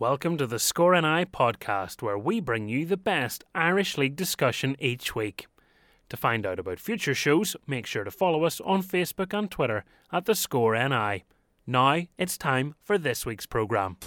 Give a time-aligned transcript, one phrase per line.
[0.00, 4.74] Welcome to the Score NI podcast, where we bring you the best Irish League discussion
[4.78, 5.46] each week.
[6.08, 9.84] To find out about future shows, make sure to follow us on Facebook and Twitter
[10.10, 11.24] at the Score NI.
[11.66, 13.98] Now it's time for this week's programme.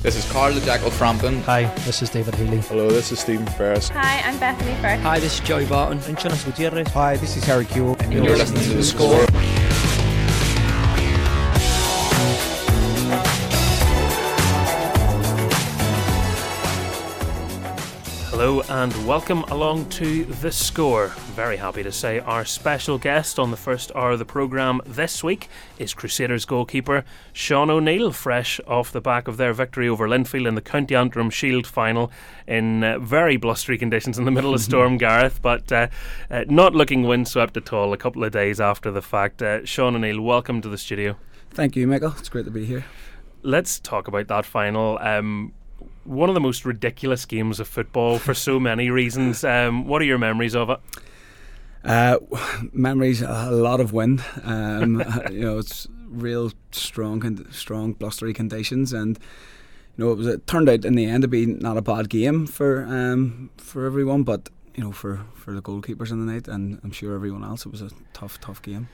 [0.00, 1.42] This is Carl the Jackal Frampton.
[1.42, 2.60] Hi, this is David Healy.
[2.60, 3.90] Hello, this is Stephen Ferris.
[3.90, 5.00] Hi, I'm Bethany Firth.
[5.00, 5.98] Hi, this is Joey Barton.
[6.04, 6.88] And Jonas Gutierrez.
[6.88, 8.00] Hi, this is Harry Kewell.
[8.00, 9.26] And you're, you're listening to The Score.
[18.78, 21.08] And welcome along to The Score.
[21.34, 25.24] Very happy to say our special guest on the first hour of the programme this
[25.24, 25.48] week
[25.80, 30.54] is Crusaders goalkeeper Sean O'Neill, fresh off the back of their victory over Linfield in
[30.54, 32.12] the County Antrim Shield final
[32.46, 35.88] in uh, very blustery conditions in the middle of Storm Gareth, but uh,
[36.30, 39.42] uh, not looking windswept at all a couple of days after the fact.
[39.42, 41.16] Uh, Sean O'Neill, welcome to the studio.
[41.50, 42.14] Thank you, Michael.
[42.16, 42.84] It's great to be here.
[43.42, 44.98] Let's talk about that final.
[45.00, 45.52] Um,
[46.08, 49.44] one of the most ridiculous games of football for so many reasons.
[49.44, 50.80] Um, what are your memories of it?
[51.84, 52.18] Uh,
[52.72, 54.24] memories, a lot of wind.
[54.42, 59.18] Um, you know, it's real strong, and strong blustery conditions, and
[59.96, 60.26] you know, it was.
[60.26, 63.86] It turned out in the end to be not a bad game for um, for
[63.86, 67.44] everyone, but you know, for for the goalkeepers in the night, and I'm sure everyone
[67.44, 68.88] else, it was a tough, tough game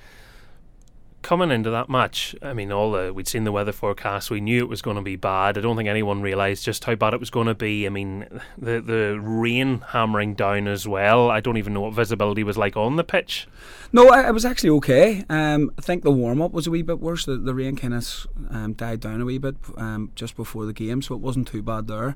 [1.24, 4.30] coming into that match, I mean, all the we'd seen the weather forecast.
[4.30, 5.58] We knew it was going to be bad.
[5.58, 7.86] I don't think anyone realised just how bad it was going to be.
[7.86, 11.30] I mean, the the rain hammering down as well.
[11.30, 13.48] I don't even know what visibility was like on the pitch.
[13.92, 15.24] No, I, I was actually okay.
[15.28, 17.24] Um, I think the warm up was a wee bit worse.
[17.24, 20.72] The, the rain kind of um, died down a wee bit um, just before the
[20.72, 22.14] game, so it wasn't too bad there.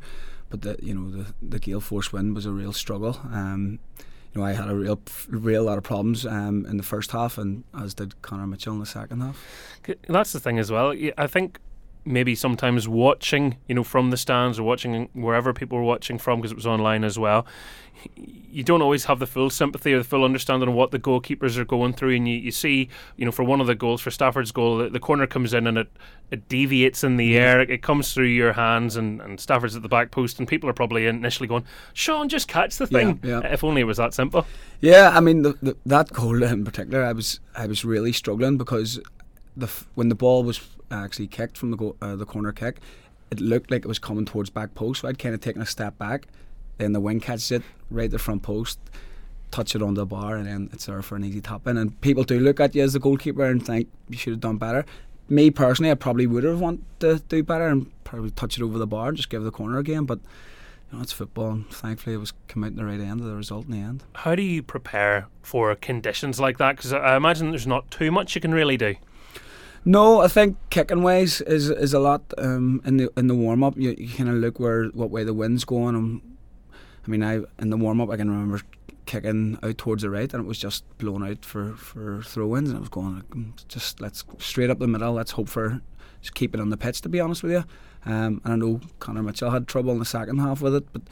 [0.51, 3.21] But the you know the the gale force wind was a real struggle.
[3.33, 3.81] Um,
[4.35, 7.39] you know, I had a real, real lot of problems um, in the first half,
[7.39, 9.43] and as did Connor Mitchell in the second half.
[10.09, 10.95] That's the thing as well.
[11.17, 11.59] I think
[12.05, 16.41] maybe sometimes watching, you know, from the stands or watching wherever people were watching from,
[16.41, 17.47] because it was online as well,
[18.15, 21.57] you don't always have the full sympathy or the full understanding of what the goalkeepers
[21.57, 22.15] are going through.
[22.15, 24.89] And you, you see, you know, for one of the goals, for Stafford's goal, the,
[24.89, 25.89] the corner comes in and it,
[26.31, 27.61] it deviates in the air.
[27.61, 30.39] It, it comes through your hands, and, and Stafford's at the back post.
[30.39, 33.19] And people are probably initially going, Sean, just catch the thing.
[33.23, 33.53] Yeah, yeah.
[33.53, 34.47] If only it was that simple.
[34.81, 38.57] Yeah, I mean, the, the, that goal in particular, I was I was really struggling
[38.59, 39.01] because
[39.57, 40.61] the when the ball was
[40.91, 42.81] actually kicked from the go, uh, the corner kick,
[43.31, 45.03] it looked like it was coming towards back post.
[45.03, 46.27] So I'd kind of taken a step back,
[46.79, 48.79] then the wing catches it right the front post,
[49.51, 51.77] touch it on the bar, and then it's there for an easy tap in.
[51.77, 54.57] And people do look at you as the goalkeeper and think you should have done
[54.57, 54.85] better.
[55.29, 58.79] Me personally, I probably would have wanted to do better and probably touch it over
[58.79, 60.21] the bar and just give the corner again, but.
[60.91, 63.67] You know, it's football, and thankfully it was in the right end of the result
[63.67, 64.05] in the end.
[64.15, 66.77] How do you prepare for conditions like that?
[66.77, 68.95] Because I imagine there's not too much you can really do.
[69.85, 73.63] No, I think kicking ways is is a lot um, in the in the warm
[73.63, 73.77] up.
[73.77, 75.95] You, you kind of look where what way the wind's going.
[75.95, 76.21] And,
[77.07, 78.61] I mean, I in the warm up I can remember
[79.07, 82.69] kicking out towards the right, and it was just blown out for for throw ins,
[82.69, 85.15] and I was going just let's straight up the middle.
[85.15, 85.81] Let's hope for
[86.21, 87.01] just keep it on the pitch.
[87.03, 87.65] To be honest with you,
[88.05, 91.03] um, and I know Connor Mitchell had trouble in the second half with it, but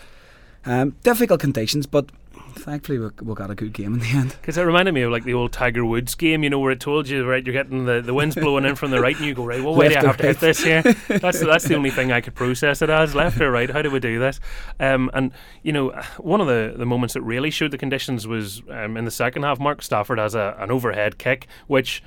[0.67, 2.11] um, difficult conditions, but
[2.59, 4.31] thankfully we, we got a good game in the end.
[4.41, 6.81] Because it reminded me of like the old Tiger Woods game, you know, where it
[6.81, 9.35] told you right, you're getting the, the wind's blowing in from the right, and you
[9.35, 9.63] go right.
[9.63, 10.83] Well, why do I have to hit this here?
[11.09, 13.71] That's that's the only thing I could process it as left or right.
[13.71, 14.41] How do we do this?
[14.81, 18.63] Um, and you know, one of the, the moments that really showed the conditions was
[18.71, 19.59] um, in the second half.
[19.59, 22.03] Mark Stafford has a, an overhead kick, which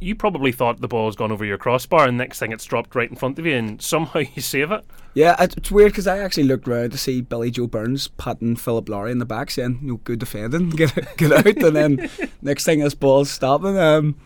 [0.00, 3.10] you probably thought the ball's gone over your crossbar, and next thing it's dropped right
[3.10, 4.84] in front of you, and somehow you save it.
[5.14, 8.88] Yeah, it's weird because I actually looked around to see Billy Joe Burns patting Philip
[8.88, 12.10] Lowry in the back, saying, "You know, good defending, get get out," and then
[12.42, 13.76] next thing this ball's stopping.
[13.76, 14.16] Um,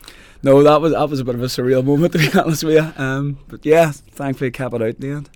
[0.42, 2.74] no, that was that was a bit of a surreal moment to be honest with
[2.74, 3.02] you.
[3.02, 5.30] Um, but yeah, thankfully kept it out in the end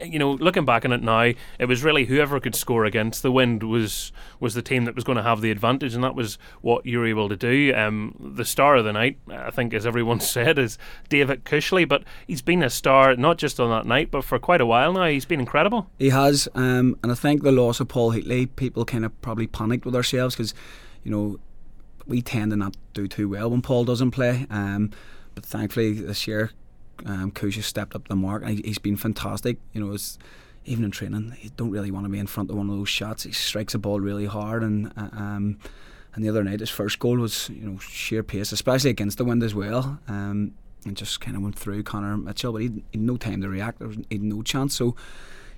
[0.00, 3.32] you know, looking back on it now, it was really whoever could score against the
[3.32, 6.38] wind was was the team that was going to have the advantage, and that was
[6.60, 7.74] what you were able to do.
[7.74, 12.04] Um, the star of the night, I think, as everyone said, is David Cushley, but
[12.26, 15.06] he's been a star not just on that night, but for quite a while now.
[15.06, 15.90] He's been incredible.
[15.98, 19.46] He has, um, and I think the loss of Paul Heatley, people kind of probably
[19.46, 20.54] panicked with ourselves because,
[21.02, 21.38] you know,
[22.06, 24.46] we tend to not do too well when Paul doesn't play.
[24.48, 24.90] Um,
[25.34, 26.52] but thankfully this year
[27.06, 29.58] um, stepped up the mark and he's been fantastic.
[29.72, 29.96] You know,
[30.64, 32.88] even in training, he don't really want to be in front of one of those
[32.88, 33.24] shots.
[33.24, 35.58] He strikes a ball really hard, and uh, um,
[36.14, 39.24] and the other night his first goal was you know sheer pace, especially against the
[39.24, 39.98] wind as well.
[40.08, 40.54] Um,
[40.84, 43.78] and just kind of went through Connor Mitchell, but he had no time to react.
[43.78, 44.76] There was he had no chance.
[44.76, 44.94] So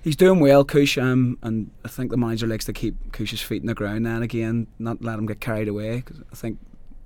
[0.01, 3.61] he's doing well, Kush, um, and I think the manager likes to keep Kush's feet
[3.61, 5.97] in the ground and again, not let him get carried away.
[5.97, 6.57] Because I think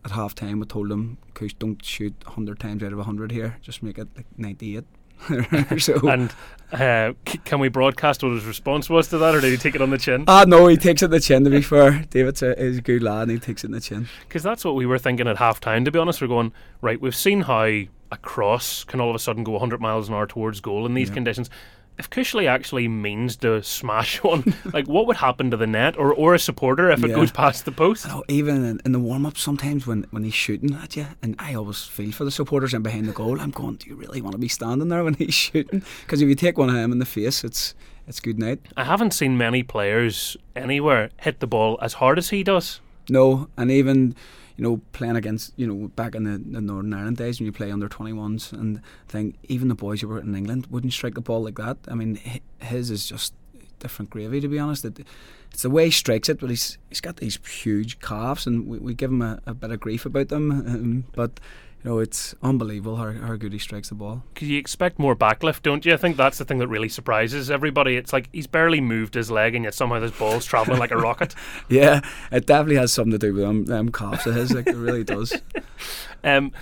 [0.05, 3.57] at half time we told him, Kush, don't shoot 100 times out of 100 here,
[3.61, 4.83] just make it like 98.
[5.79, 6.31] so, And
[6.71, 9.73] uh, c- can we broadcast what his response was to that, or did he take
[9.75, 10.25] it on the chin?
[10.27, 11.43] ah, no, he takes it in the chin.
[11.43, 13.81] To be fair, David's a, is a good lad, and he takes it in the
[13.81, 14.07] chin.
[14.27, 16.21] Because that's what we were thinking at half time, to be honest.
[16.21, 19.81] We're going, right, we've seen how a cross can all of a sudden go 100
[19.81, 21.15] miles an hour towards goal in these Yeah.
[21.15, 21.49] conditions.
[21.97, 26.13] If Cushley actually means to smash one, like what would happen to the net or,
[26.13, 28.07] or a supporter if it goes past the post?
[28.07, 31.35] Know, even in, in the warm up, sometimes when, when he's shooting at you, and
[31.39, 33.39] I always feel for the supporters in behind the goal.
[33.39, 35.83] I'm going, do you really want to be standing there when he's shooting?
[36.01, 37.73] Because if you take one of him in the face, it's
[38.07, 38.59] it's good night.
[38.77, 42.79] I haven't seen many players anywhere hit the ball as hard as he does.
[43.09, 44.15] No, and even
[44.57, 47.51] you know playing against you know back in the, the Northern Ireland days when you
[47.51, 51.21] play under 21s and think even the boys who were in England wouldn't strike a
[51.21, 51.77] ball like that.
[51.87, 52.19] I mean,
[52.59, 53.33] his is just
[53.79, 54.85] different gravy to be honest.
[54.85, 55.05] It,
[55.51, 58.77] it's the way he strikes it, but he's he's got these huge calves, and we,
[58.79, 60.51] we give him a, a bit of grief about them.
[60.51, 61.39] Um, but
[61.85, 64.23] you know, it's unbelievable how, how good he strikes the ball.
[64.33, 65.93] Because you expect more backlift, don't you?
[65.93, 67.95] I think that's the thing that really surprises everybody.
[67.95, 70.97] It's like he's barely moved his leg, and yet somehow this ball's travelling like a
[70.97, 71.35] rocket.
[71.69, 72.01] Yeah,
[72.31, 74.51] it definitely has something to do with them, them calves of his.
[74.51, 75.39] Like it really does.
[76.23, 76.53] Um,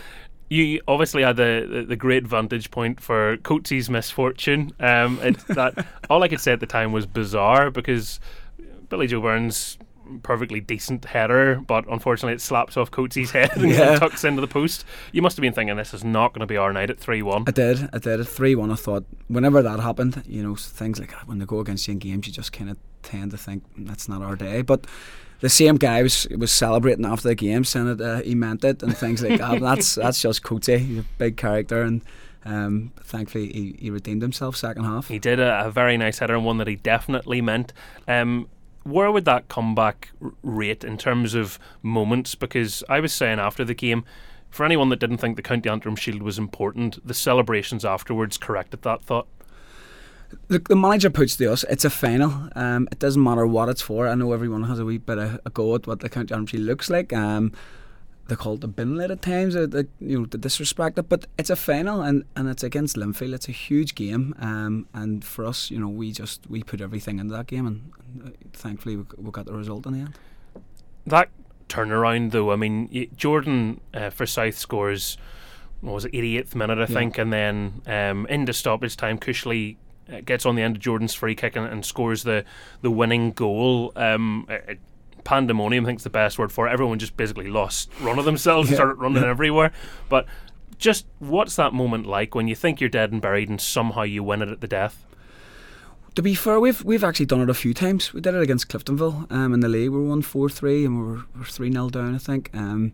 [0.49, 4.71] you obviously had the, the, great vantage point for Coates's misfortune.
[4.77, 8.19] Um, it, that all I could say at the time was bizarre because
[8.89, 9.77] Billy Joe Burns
[10.23, 13.97] perfectly decent header, but unfortunately it slaps off Coates's head and Yeah.
[13.97, 14.85] tucks into the post.
[15.11, 17.21] You must have been thinking this is not going to be our night at three
[17.21, 17.44] one.
[17.47, 17.89] I did.
[17.94, 18.19] I did.
[18.19, 21.45] At 3 1, I thought, whenever that happened, you know, things like that, when they
[21.45, 24.35] go against you in games, you just kind of tend to think that's not our
[24.35, 24.61] day.
[24.61, 24.85] But
[25.39, 28.81] the same guy was was celebrating after the game, saying that uh, he meant it
[28.83, 29.59] and things like that.
[29.61, 30.65] that's that's just Cote.
[30.67, 32.01] He's a big character, and
[32.45, 35.07] um, thankfully he, he redeemed himself second half.
[35.07, 37.73] He did a, a very nice header and one that he definitely meant.
[38.07, 38.47] Um,
[38.83, 42.35] where would that comeback rate in terms of moments?
[42.35, 44.06] Because I was saying after the game,
[44.50, 48.83] for anyone that didn't think the County Antrim Shield was important, the celebrations afterwards corrected
[48.83, 49.27] that thought.
[50.50, 52.50] Look, the manager puts to us, it's a final.
[52.56, 54.07] Um, it doesn't matter what it's for.
[54.07, 56.47] I know everyone has a wee bit of a go at what the county Antrim
[56.47, 57.13] Shield looks like.
[57.13, 57.51] Um,
[58.27, 61.09] they call it the bin lid at times, uh, the, you know, to disrespect it.
[61.09, 63.33] But it's a final, and, and it's against Linfield.
[63.33, 67.19] It's a huge game, um, and for us, you know, we just we put everything
[67.19, 70.13] into that game, and, and uh, thankfully we, we got the result in the end.
[71.05, 71.29] That
[71.67, 75.17] turnaround, though, I mean, Jordan uh, Forsythe scores,
[75.81, 76.85] what was it, 88th minute, I Yeah.
[76.87, 79.75] think, and then um, into stoppage time, Cushley
[80.11, 82.45] uh, gets on the end of Jordan's free kick and, and scores the,
[82.81, 83.91] the winning goal.
[83.97, 84.79] Um, it-
[85.23, 86.71] pandemonium, I think is the best word for it.
[86.71, 88.77] Everyone just basically lost run of themselves and Yeah.
[88.83, 89.71] started running everywhere.
[90.09, 90.25] But
[90.77, 94.23] just what's that moment like when you think you're dead and buried and somehow you
[94.23, 95.05] win it at the death?
[96.15, 98.13] To be fair, we've we've actually done it a few times.
[98.13, 99.89] We did it against Cliftonville um, in the league.
[99.89, 102.51] We won four three, and we were we were three 0 down, I think.
[102.53, 102.93] Um,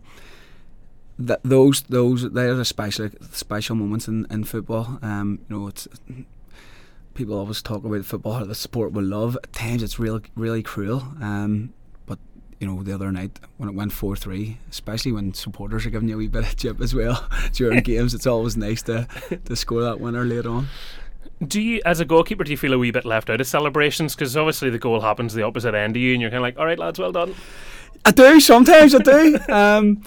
[1.18, 4.98] that those those they are the special special moments in, in football.
[5.02, 5.86] Um, you know, it's
[7.12, 9.36] people always talk about football, the sport we love.
[9.42, 11.02] At times, it's real really cruel.
[11.20, 11.74] Um,
[12.60, 16.08] you know, the other night when it went four three, especially when supporters are giving
[16.08, 19.08] you a wee bit of chip as well during games, it's always nice to
[19.46, 20.68] to score that winner later on.
[21.46, 24.14] Do you, as a goalkeeper, do you feel a wee bit left out of celebrations?
[24.14, 26.58] Because obviously the goal happens the opposite end of you, and you're kind of like,
[26.58, 27.34] "All right, lads, well done."
[28.04, 28.94] I do sometimes.
[28.94, 29.38] I do.
[29.48, 30.02] Um,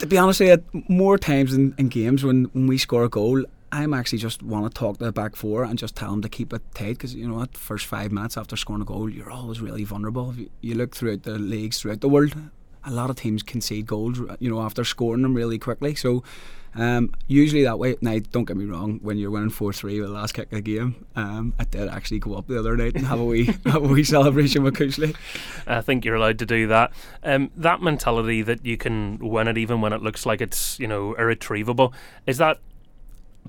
[0.00, 3.08] to be honest with you, more times in, in games when, when we score a
[3.08, 6.22] goal, I'm actually just want to talk to the back four and just tell them
[6.22, 9.08] to keep it tight because you know at first five minutes after scoring a goal,
[9.08, 10.34] you're always really vulnerable.
[10.34, 12.34] You, you look throughout the leagues throughout the world,
[12.84, 15.94] a lot of teams concede goals, you know, after scoring them really quickly.
[15.94, 16.22] So.
[16.74, 17.96] Um, usually that way.
[18.02, 19.00] Now, don't get me wrong.
[19.02, 21.88] When you're winning four three with the last kick of the game, um, I did
[21.88, 24.74] actually go up the other night and have a wee have a wee celebration with
[24.74, 25.16] Cushley.
[25.66, 26.92] I think you're allowed to do that.
[27.24, 30.86] Um, that mentality that you can win it even when it looks like it's you
[30.86, 31.94] know irretrievable
[32.26, 32.58] is that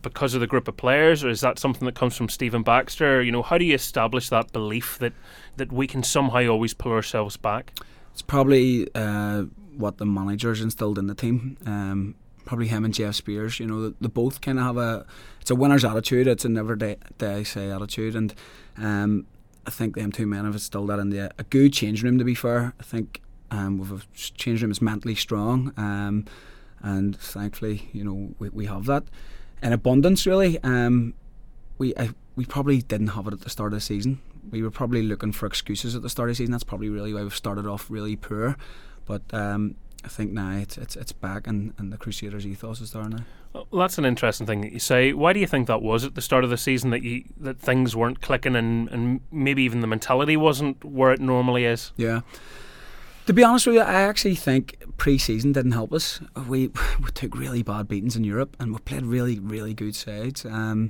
[0.01, 3.21] because of the group of players, or is that something that comes from Stephen Baxter?
[3.21, 5.13] You know, how do you establish that belief that
[5.57, 7.73] that we can somehow always pull ourselves back?
[8.11, 9.43] It's probably uh,
[9.75, 11.57] what the managers instilled in the team.
[11.65, 12.15] Um,
[12.45, 13.59] probably him and Jeff Spiers.
[13.59, 15.05] You know, they both kind of have a.
[15.41, 16.27] It's a winner's attitude.
[16.27, 18.33] It's a never day, day say attitude, and
[18.77, 19.25] um,
[19.65, 22.17] I think them two men have instilled that in the a good change room.
[22.17, 26.25] To be fair, I think um, we've a change room is mentally strong, um,
[26.81, 29.03] and thankfully, you know, we, we have that
[29.61, 30.25] in abundance.
[30.25, 31.13] Really, um,
[31.77, 34.21] we I, we probably didn't have it at the start of the season.
[34.49, 36.51] We were probably looking for excuses at the start of the season.
[36.51, 38.55] That's probably really why we've started off really poor.
[39.05, 42.91] But um, I think now it's it's, it's back, and, and the Crusaders' ethos is
[42.91, 43.25] there now.
[43.53, 45.11] Well, that's an interesting thing that you say.
[45.11, 47.59] Why do you think that was at the start of the season that you that
[47.59, 51.91] things weren't clicking and, and maybe even the mentality wasn't where it normally is?
[51.97, 52.21] Yeah.
[53.29, 56.19] To be honest with you, I actually think pre-season didn't help us.
[56.47, 60.45] We we took really bad beatings in Europe, and we played really really good sides.
[60.45, 60.89] Um,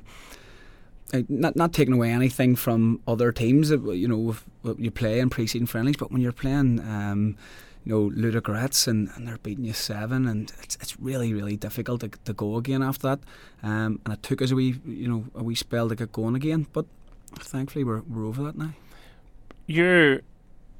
[1.28, 4.34] not not taking away anything from other teams that you know
[4.78, 6.80] you play in pre-season friendlies, but when you're playing.
[6.80, 7.36] Um,
[7.84, 12.02] you know, Ludogorets and, and they're beating you seven, and it's, it's really, really difficult
[12.02, 13.20] to, to go again after that.
[13.62, 16.34] Um, and it took us a wee, you know, a wee spell to get going
[16.34, 16.84] again, but
[17.36, 18.74] thankfully we're, we're over that now.
[19.66, 20.20] You're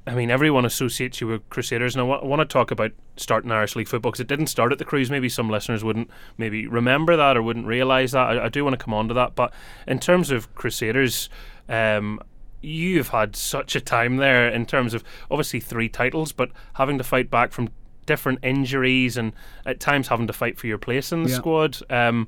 [0.07, 2.91] I mean, everyone associates you with Crusaders, and I, w- I want to talk about
[3.17, 5.11] starting Irish League football because it didn't start at the Cruise.
[5.11, 8.27] Maybe some listeners wouldn't maybe remember that or wouldn't realise that.
[8.27, 9.53] I, I, do want to come on to that, but
[9.85, 11.29] in terms of Crusaders,
[11.69, 12.19] um,
[12.61, 17.03] you've had such a time there in terms of obviously three titles, but having to
[17.03, 17.69] fight back from
[18.07, 19.33] different injuries and
[19.67, 21.35] at times having to fight for your place in the Yeah.
[21.35, 21.77] squad.
[21.91, 22.27] Um,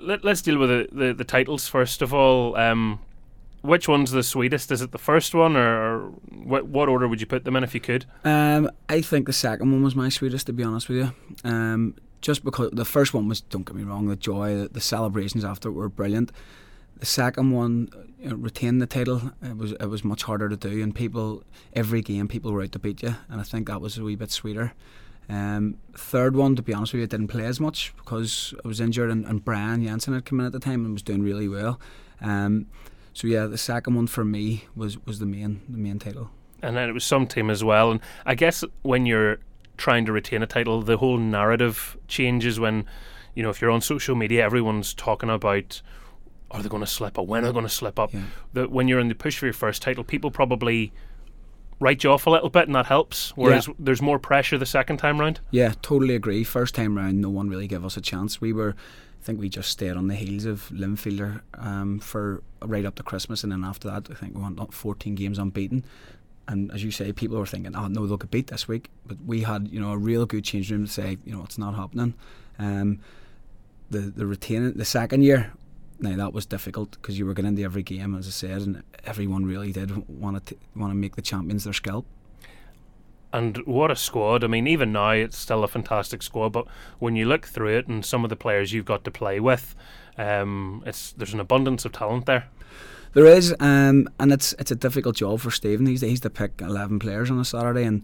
[0.00, 2.56] let, us deal with the, the, the titles first of all.
[2.56, 3.00] Um,
[3.62, 4.70] which one's the sweetest?
[4.70, 7.74] Is it the first one, or, what, what order would you put them in if
[7.74, 8.04] you could?
[8.24, 11.12] Um, I think the second one was my sweetest, to be honest with you.
[11.44, 14.80] Um, just because the first one was, don't get me wrong, the joy, the, the
[14.80, 16.30] celebrations after were brilliant.
[16.98, 17.88] The second one,
[18.20, 21.42] you know, the title, it was it was much harder to do, and people
[21.72, 24.14] every game people were out to beat you, and I think that was a wee
[24.14, 24.72] bit sweeter.
[25.28, 28.68] Um, third one, to be honest with you, I didn't play as much because I
[28.68, 31.22] was injured, and, and Brian Jensen had come in at the time and was doing
[31.22, 31.80] really well.
[32.20, 32.66] Um,
[33.12, 36.30] so yeah, the second one for me was, was the main the main title.
[36.62, 37.90] And then it was some team as well.
[37.90, 39.38] And I guess when you're
[39.76, 42.84] trying to retain a title, the whole narrative changes when,
[43.34, 45.82] you know, if you're on social media, everyone's talking about
[46.52, 47.26] are they going to slip up?
[47.26, 48.12] When are they going to slip up?
[48.12, 48.24] Yeah.
[48.52, 50.92] That when you're in the push for your first title, people probably
[51.80, 53.30] write you off a little bit, and that helps.
[53.36, 53.74] Whereas Yeah.
[53.78, 55.40] there's more pressure the second time round.
[55.50, 56.44] Yeah, totally agree.
[56.44, 58.40] First time round, no one really gave us a chance.
[58.40, 58.76] We were,
[59.22, 63.04] I think we just stayed on the heels of Linfielder um, for right up to
[63.04, 65.84] Christmas, and then after that, I think we went up 14 games unbeaten.
[66.48, 69.18] And as you say, people were thinking, "Oh no, they'll get beat this week." But
[69.24, 71.76] we had, you know, a real good change room to say, you know, it's not
[71.76, 72.14] happening.
[72.58, 72.98] Um,
[73.90, 75.52] the the retaining the second year,
[76.00, 78.82] now that was difficult because you were getting into every game, as I said, and
[79.04, 82.06] everyone really did want to want to make the champions their scalp.
[83.32, 84.44] And what a squad.
[84.44, 86.66] I mean, even now it's still a fantastic squad, but
[86.98, 89.74] when you look through it and some of the players you've got to play with,
[90.18, 92.48] um, it's there's an abundance of talent there.
[93.14, 95.86] There is, um, and it's it's a difficult job for Stephen.
[95.86, 98.02] He's he's to pick eleven players on a Saturday, and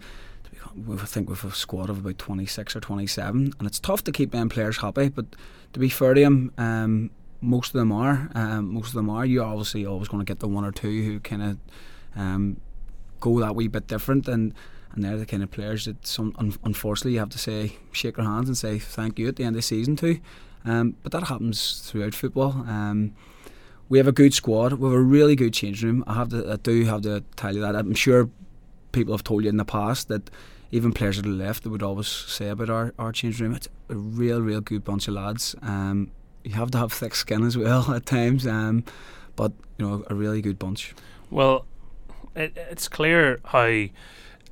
[0.87, 4.05] we think we've a squad of about twenty six or twenty seven, and it's tough
[4.05, 5.09] to keep them players happy.
[5.09, 5.27] But
[5.73, 8.31] to be fair to him, um, most of them are.
[8.35, 9.25] Um, most of them are.
[9.25, 11.59] You're obviously always going to get the one or two who kind of
[12.17, 12.61] um,
[13.21, 14.55] go that wee bit different, and
[14.93, 18.17] and they're the kind of players that some un- unfortunately you have to say shake
[18.17, 20.21] their hands and say thank you at the end of the season too.
[20.65, 22.53] Um, but that happens throughout football.
[22.67, 23.15] Um,
[23.89, 24.75] we have a good squad.
[24.75, 26.05] We have a really good change room.
[26.07, 27.75] I have to, I do have to tell you that.
[27.75, 28.29] I'm sure
[28.93, 30.31] people have told you in the past that
[30.71, 33.55] even players that have left, they would always say about our, our change room.
[33.55, 35.55] It's a real, real good bunch of lads.
[35.63, 36.11] Um,
[36.45, 38.85] you have to have thick skin as well at times, um,
[39.37, 40.95] but you know a really good bunch.
[41.31, 41.67] Well,
[42.35, 43.87] it, it's clear how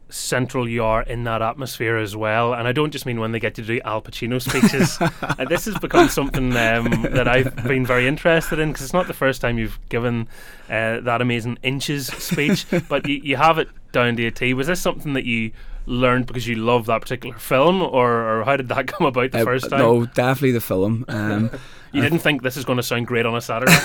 [0.09, 2.55] central you are in that atmosphere as well.
[2.55, 4.99] And I don't just mean when they get to do Al Pacino speeches.
[5.23, 9.09] uh, this has become something um, that I've been very interested in because it's not
[9.09, 10.29] the first time you've given
[10.69, 14.55] uh, that amazing inches speech, but you, you have it down to a T.
[14.55, 15.51] Was this something that you
[15.87, 19.41] learned because you love that particular film, or, or how did that come about the
[19.41, 19.79] Uh, first time?
[19.81, 21.05] No, definitely the film.
[21.09, 21.51] Um,
[21.93, 23.77] you didn't think this is going to sound great on a Saturday.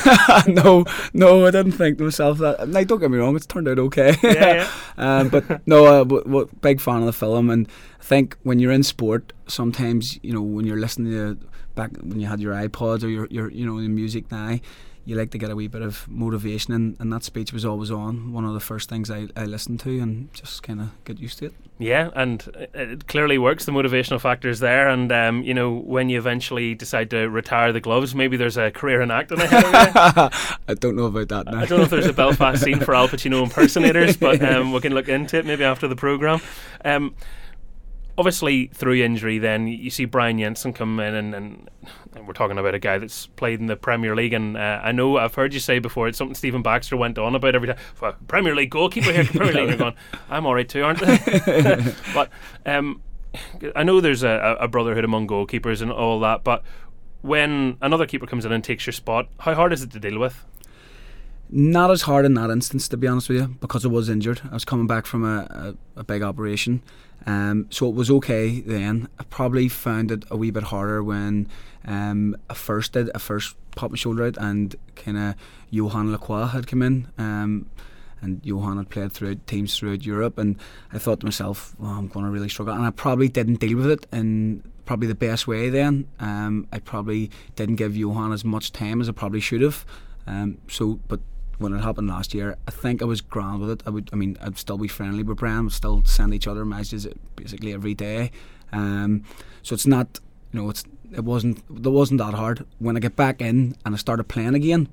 [0.47, 2.69] no, no, I didn't think to myself that.
[2.69, 4.15] Like, don't get me wrong, it's turned out okay.
[4.23, 4.71] yeah, yeah.
[4.97, 7.67] um, but no, uh, w- w- big fan of the film, and
[7.99, 11.37] I think when you're in sport, sometimes you know when you're listening to
[11.75, 14.59] back when you had your iPods or your, your you know the music now,
[15.03, 17.89] you like to get a wee bit of motivation, and, and that speech was always
[17.89, 18.33] on.
[18.33, 21.39] One of the first things I, I listened to, and just kind of get used
[21.39, 21.53] to it.
[21.79, 23.65] Yeah, and it- clearly works.
[23.65, 27.79] The motivational factors there, and um, you know when you eventually decide to retire the
[27.79, 29.63] gloves, maybe there's a career in acting ahead.
[30.67, 31.59] I don't know about that now.
[31.61, 34.79] I don't know if there's a Belfast scene for Al Pacino impersonators, but um, we
[34.81, 36.39] can look into it maybe after the program.
[36.85, 37.15] Um,
[38.17, 41.69] obviously, through injury, then you see Brian Jensen come in, and, and,
[42.15, 44.33] and we're talking about a guy that's played in the Premier League.
[44.33, 47.35] And uh, I know I've heard you say before it's something Stephen Baxter went on
[47.35, 47.77] about every time.
[47.99, 49.69] "Well, Premier League goalkeeper here, Premier League.
[49.69, 49.95] You're going,
[50.29, 51.93] I'm all right too, aren't I?
[52.13, 52.29] but
[52.65, 53.01] um,
[53.75, 56.63] I know there's a, a brotherhood among goalkeepers and all that, but
[57.21, 60.19] when another keeper comes in and takes your spot, how hard is it to deal
[60.19, 60.43] with?
[61.49, 64.41] Not as hard in that instance, to be honest with you, because I was injured.
[64.49, 66.81] I was coming back from a, a, a big operation,
[67.25, 69.07] um, so it was okay then.
[69.19, 71.47] I probably found it a wee bit harder when
[71.85, 73.09] um, I first did.
[73.13, 75.35] I first popped my shoulder out, and kind of
[75.69, 77.07] Johan Lacroix had come in.
[77.17, 77.69] Um,
[78.21, 80.57] and Johan had played throughout teams throughout Europe, and
[80.93, 82.75] I thought to myself, well, I'm going to really struggle.
[82.75, 86.07] And I probably didn't deal with it in probably the best way then.
[86.19, 89.85] Um, I probably didn't give Johan as much time as I probably should have.
[90.27, 91.19] Um, so, but
[91.61, 93.83] when it happened last year, I think I was grand with it.
[93.85, 95.63] I would, I mean, I'd still be friendly with Brian.
[95.63, 98.31] We'd still send each other messages basically every day.
[98.73, 99.23] Um,
[99.61, 100.19] so it's not,
[100.51, 102.65] you know, it's it wasn't it wasn't that hard.
[102.79, 104.87] When I get back in and I started playing again,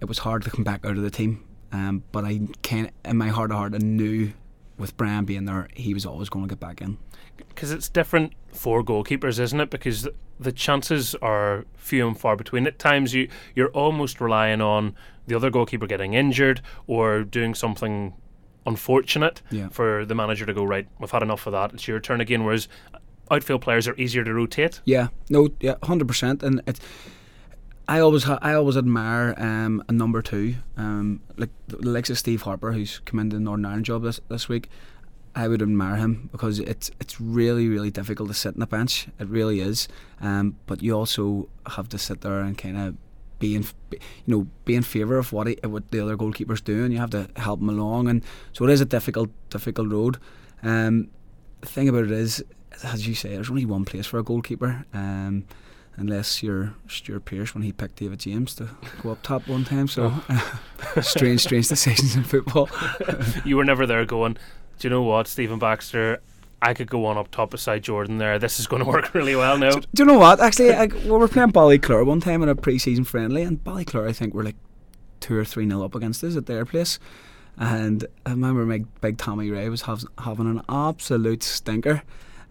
[0.00, 1.42] it was hard to come back out of the team.
[1.72, 4.32] Um, but I can in my heart of heart, I knew
[4.78, 6.98] with Brian being there, he was always going to get back in.
[7.48, 9.70] Because it's different for goalkeepers, isn't it?
[9.70, 12.66] Because the chances are few and far between.
[12.66, 14.94] At times, you you're almost relying on
[15.26, 18.14] the other goalkeeper getting injured or doing something
[18.66, 19.68] unfortunate Yeah.
[19.68, 20.86] for the manager to go right.
[20.98, 21.72] We've had enough of that.
[21.72, 22.44] It's your turn again.
[22.44, 22.98] Whereas uh,
[23.30, 24.80] outfield players are easier to rotate.
[24.84, 26.42] Yeah, no, yeah, hundred percent.
[26.42, 26.80] And it,
[27.88, 32.18] I always, ha- I always admire um, a number two, um, like the likes of
[32.18, 34.68] Steve Harper, who's come into the Northern Ireland job this this week.
[35.36, 39.06] I would admire him because it's it's really really difficult to sit in the bench.
[39.20, 39.86] It really is.
[40.20, 42.96] Um, but you also have to sit there and kind of
[43.38, 46.90] be in, you know, be in favour of what he, what the other goalkeeper's doing.
[46.90, 50.18] You have to help him along, and so it is a difficult difficult road.
[50.62, 51.08] Um,
[51.60, 52.42] the thing about it is,
[52.82, 54.84] as you say, there's only one place for a goalkeeper.
[54.92, 55.44] Um,
[55.96, 58.68] unless you're Stuart Pearce when he picked David James to
[59.02, 59.88] go up top one time.
[59.88, 60.60] So oh.
[61.00, 62.68] strange, strange decisions in football.
[63.44, 64.34] you were never there going,
[64.78, 66.20] do you know what, Stephen Baxter?
[66.60, 68.38] I could go on up top beside Jordan there.
[68.38, 69.70] This is going to work really well now.
[69.70, 70.40] Do, do you know what?
[70.40, 74.12] Actually, I, we were playing Ballyclare one time in a pre-season friendly, and Ballyclare, I
[74.12, 74.56] think, were like
[75.20, 76.98] two or three nil up against us at their place.
[77.58, 82.02] And I remember my big Tommy Ray was having an absolute stinker,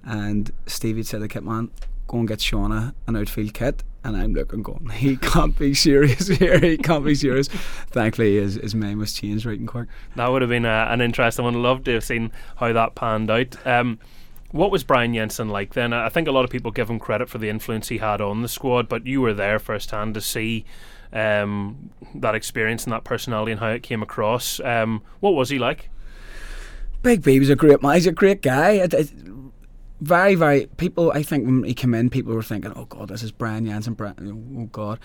[0.04, 1.70] and Stevie said to Kit Man,
[2.08, 6.28] "Go and get Shauna an outfield kit." And I'm looking, going, "He can't be serious
[6.28, 6.60] here.
[6.60, 7.48] He can't be serious."
[7.90, 9.88] Thankfully, his his name was changed right in Cork.
[10.16, 11.62] That would have been a, an interesting one.
[11.62, 13.56] Love to have seen how that panned out.
[13.66, 14.00] Um,
[14.52, 15.92] what was Brian Jensen like then?
[15.92, 18.42] I think a lot of people give him credit for the influence he had on
[18.42, 20.64] the squad, but you were there firsthand to see
[21.12, 24.62] um, that experience and that personality and how it came across.
[24.62, 25.90] Um, what was he like?
[27.02, 27.96] Big B was a great man.
[27.96, 28.72] He's a great guy.
[28.72, 29.12] It, it,
[30.02, 30.68] very, very.
[30.78, 33.66] People, I think when he came in, people were thinking, "Oh God, this is Brian
[33.66, 35.00] Jensen." Brian, oh God,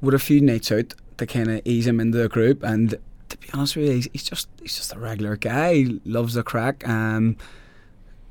[0.00, 2.62] with a few nights out to kind of ease him into the group.
[2.62, 5.74] And to be honest with you, he's, he's just he's just a regular guy.
[5.74, 6.86] He loves the crack.
[6.88, 7.36] Um,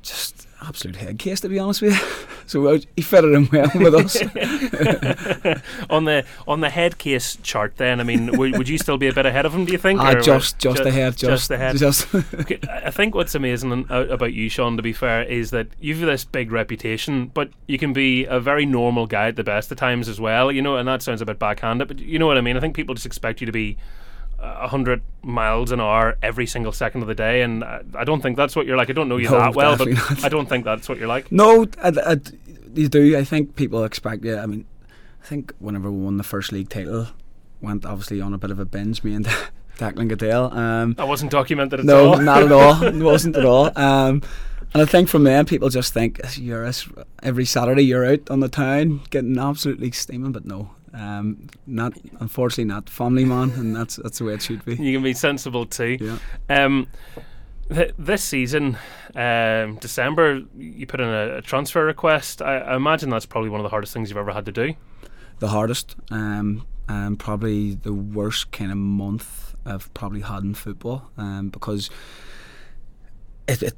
[0.02, 2.26] just absolute head case, to be honest with you.
[2.46, 4.16] So uh, he fitted in well with us.
[5.90, 9.08] on the on the head case chart, then I mean, would, would you still be
[9.08, 9.64] a bit ahead of him?
[9.64, 9.98] Do you think?
[9.98, 11.78] Or- just just ahead, just, just ahead.
[11.78, 15.68] Just Okay, I think what's amazing uh, about you, Sean, to be fair, is that
[15.80, 19.72] you've this big reputation, but you can be a very normal guy at the best
[19.72, 20.52] of times as well.
[20.52, 22.58] You know, and that sounds a bit backhanded, but you know what I mean.
[22.58, 23.78] I think people just expect you to be
[24.44, 28.20] a hundred miles an hour every single second of the day, and I, I don't
[28.20, 28.90] think that's what you're like.
[28.90, 30.24] I don't know you No, that well, but not.
[30.24, 31.30] I don't think that's what you're like.
[31.32, 32.16] No, I, I,
[32.74, 33.16] you do.
[33.16, 34.36] I think people expect you.
[34.36, 34.64] I mean,
[35.22, 37.08] I think whenever we won the first league title,
[37.60, 39.02] went obviously on a bit of a binge.
[39.02, 39.26] Me and
[39.78, 40.52] Declan Caddell.
[40.52, 42.16] Um, That wasn't documented at no, all.
[42.18, 42.82] No not at all.
[42.84, 43.76] It wasn't at all.
[43.76, 44.22] Um,
[44.72, 46.70] and I think from then people just think you're
[47.22, 50.70] every Saturday you're out on the town getting absolutely steaming, but no.
[50.94, 54.76] Um, not unfortunately not family man, and that's that's the way it should be.
[54.76, 55.98] You can be sensible too.
[56.00, 56.18] Yeah.
[56.48, 56.86] Um,
[57.68, 58.78] th- this season,
[59.16, 62.40] um, December, you put in a, a transfer request.
[62.40, 64.74] I, I imagine that's probably one of the hardest things you've ever had to do.
[65.40, 71.10] the hardest, um, and probably the worst kind of month I've probably had in football,
[71.16, 71.90] um, because
[73.46, 73.74] it, it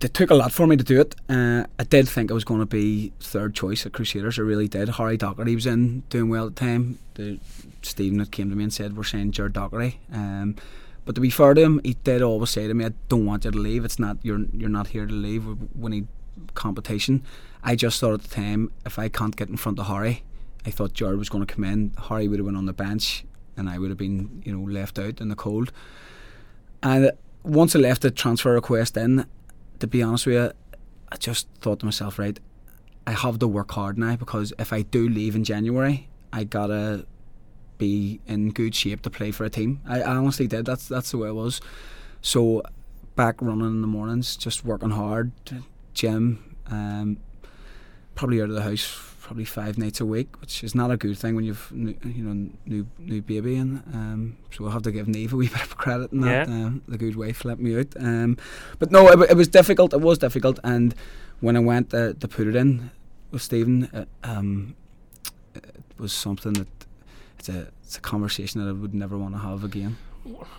[0.00, 1.14] it took a lot for me to do it.
[1.28, 4.38] Uh, I did think I was going to be third choice at Crusaders.
[4.38, 4.90] I really did.
[4.90, 6.98] Harry Doherty was in doing well at the time.
[7.14, 7.40] The,
[7.82, 10.00] Stephen had came to me and said we're saying Gerard Doherty.
[10.12, 10.56] Um,
[11.04, 13.44] but to be fair to him, he did always say to me, "I don't want
[13.44, 13.84] you to leave.
[13.84, 15.46] It's not you're you're not here to leave.
[15.74, 16.08] We need
[16.54, 17.22] competition."
[17.62, 20.22] I just thought at the time, if I can't get in front of Harry,
[20.66, 21.92] I thought Jared was going to come in.
[22.08, 23.24] Harry would have been on the bench,
[23.56, 25.72] and I would have been, you know, left out in the cold.
[26.82, 27.12] And
[27.44, 29.26] once I left the transfer request in,
[29.78, 30.52] to be honest with you,
[31.12, 32.40] I just thought to myself, right,
[33.06, 37.06] I have to work hard now because if I do leave in January, I gotta
[37.76, 39.80] be in good shape to play for a team.
[39.86, 40.64] I, honestly did.
[40.64, 41.60] That's that's the way it was.
[42.22, 42.62] So
[43.14, 45.32] back running in the mornings, just working hard,
[45.92, 47.18] gym, um,
[48.14, 51.16] probably out of the house probably five nights a week, which is not a good
[51.18, 54.92] thing when you've new, you know new new baby and um, so I'll have to
[54.92, 56.46] give Neve a wee bit of credit in that.
[56.46, 56.54] Yeah.
[56.54, 57.94] Um, the good wife let me out.
[57.98, 58.36] Um,
[58.78, 59.94] but no, it, it was difficult.
[59.94, 60.94] It was difficult, and
[61.40, 62.90] when I went to, to put it in
[63.30, 64.76] with Stephen, uh, um,
[65.54, 66.68] it was something that
[67.38, 69.96] it's a it's a conversation that I would never want to have again.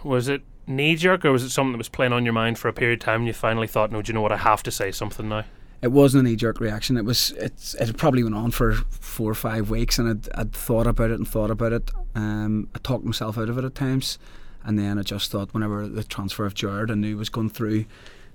[0.04, 2.68] Was it knee jerk, or was it something that was playing on your mind for
[2.68, 4.32] a period of time and you finally thought, no, do you know what?
[4.32, 5.46] I have to say something now?
[5.82, 6.98] It wasn't a knee jerk reaction.
[6.98, 10.54] It was it's it probably went on for four or five weeks, and I'd, I'd
[10.54, 11.92] thought about it and thought about it.
[12.16, 14.18] Um, I talked myself out of it at times,
[14.64, 17.86] and then I just thought whenever the transfer of Gerard I knew was going through,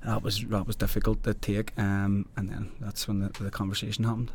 [0.04, 1.72] that was that was difficult to take.
[1.78, 4.30] Um, and then that's when the, the conversation happened.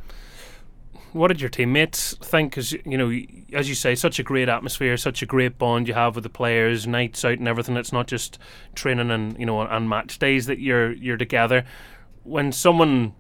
[1.14, 2.52] What did your teammates think?
[2.52, 3.10] Because you know,
[3.54, 6.30] as you say, such a great atmosphere, such a great bond you have with the
[6.30, 7.78] players, nights out and everything.
[7.78, 8.38] It's not just
[8.74, 11.64] training and you know and match days that you're you're together
[12.26, 13.14] when someone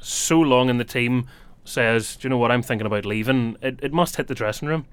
[0.00, 1.26] so long in the team
[1.64, 2.52] says, "Do you know what?
[2.52, 4.86] I'm thinking about leaving," it, it must hit the dressing room.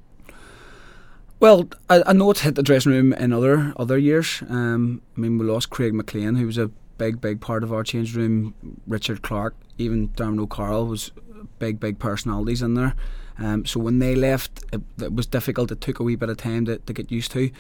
[1.39, 4.41] Well, I, I know it's hit the dressing room in other other years.
[4.49, 7.83] Um, I mean, we lost Craig McLean, who was a big, big part of our
[7.83, 8.55] change room.
[8.87, 11.11] Richard Clark, even Diarmuid O'Carroll was
[11.59, 12.95] big, big personalities in there.
[13.37, 15.71] Um, so when they left, it, it, was difficult.
[15.71, 17.51] It took a wee bit of time to, to get used to.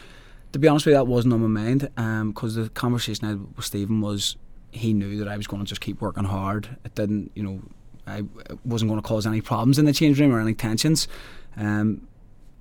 [0.53, 1.89] To be honest with you, that wasn't on my mind
[2.27, 4.37] because um, the conversation I had with Stephen was
[4.73, 6.77] he knew that I was going to just keep working hard.
[6.83, 7.61] It didn't, you know,
[8.07, 8.23] I
[8.65, 11.07] wasn't going to cause any problems in the change room or any tensions.
[11.55, 12.07] Um,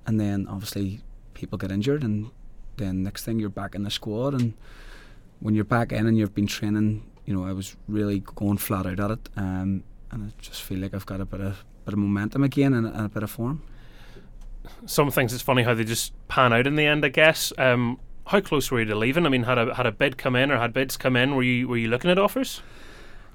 [0.05, 1.01] and then obviously
[1.33, 2.29] people get injured, and
[2.77, 4.33] then next thing you're back in the squad.
[4.33, 4.53] And
[5.39, 8.85] when you're back in and you've been training, you know, I was really going flat
[8.85, 9.29] out at it.
[9.35, 12.73] Um, and I just feel like I've got a bit of bit of momentum again
[12.73, 13.61] and a, a bit of form.
[14.85, 17.03] Some things it's funny how they just pan out in the end.
[17.03, 17.51] I guess.
[17.57, 19.25] Um, how close were you to leaving?
[19.25, 21.35] I mean, had a had a bid come in or had bids come in?
[21.35, 22.61] Were you were you looking at offers?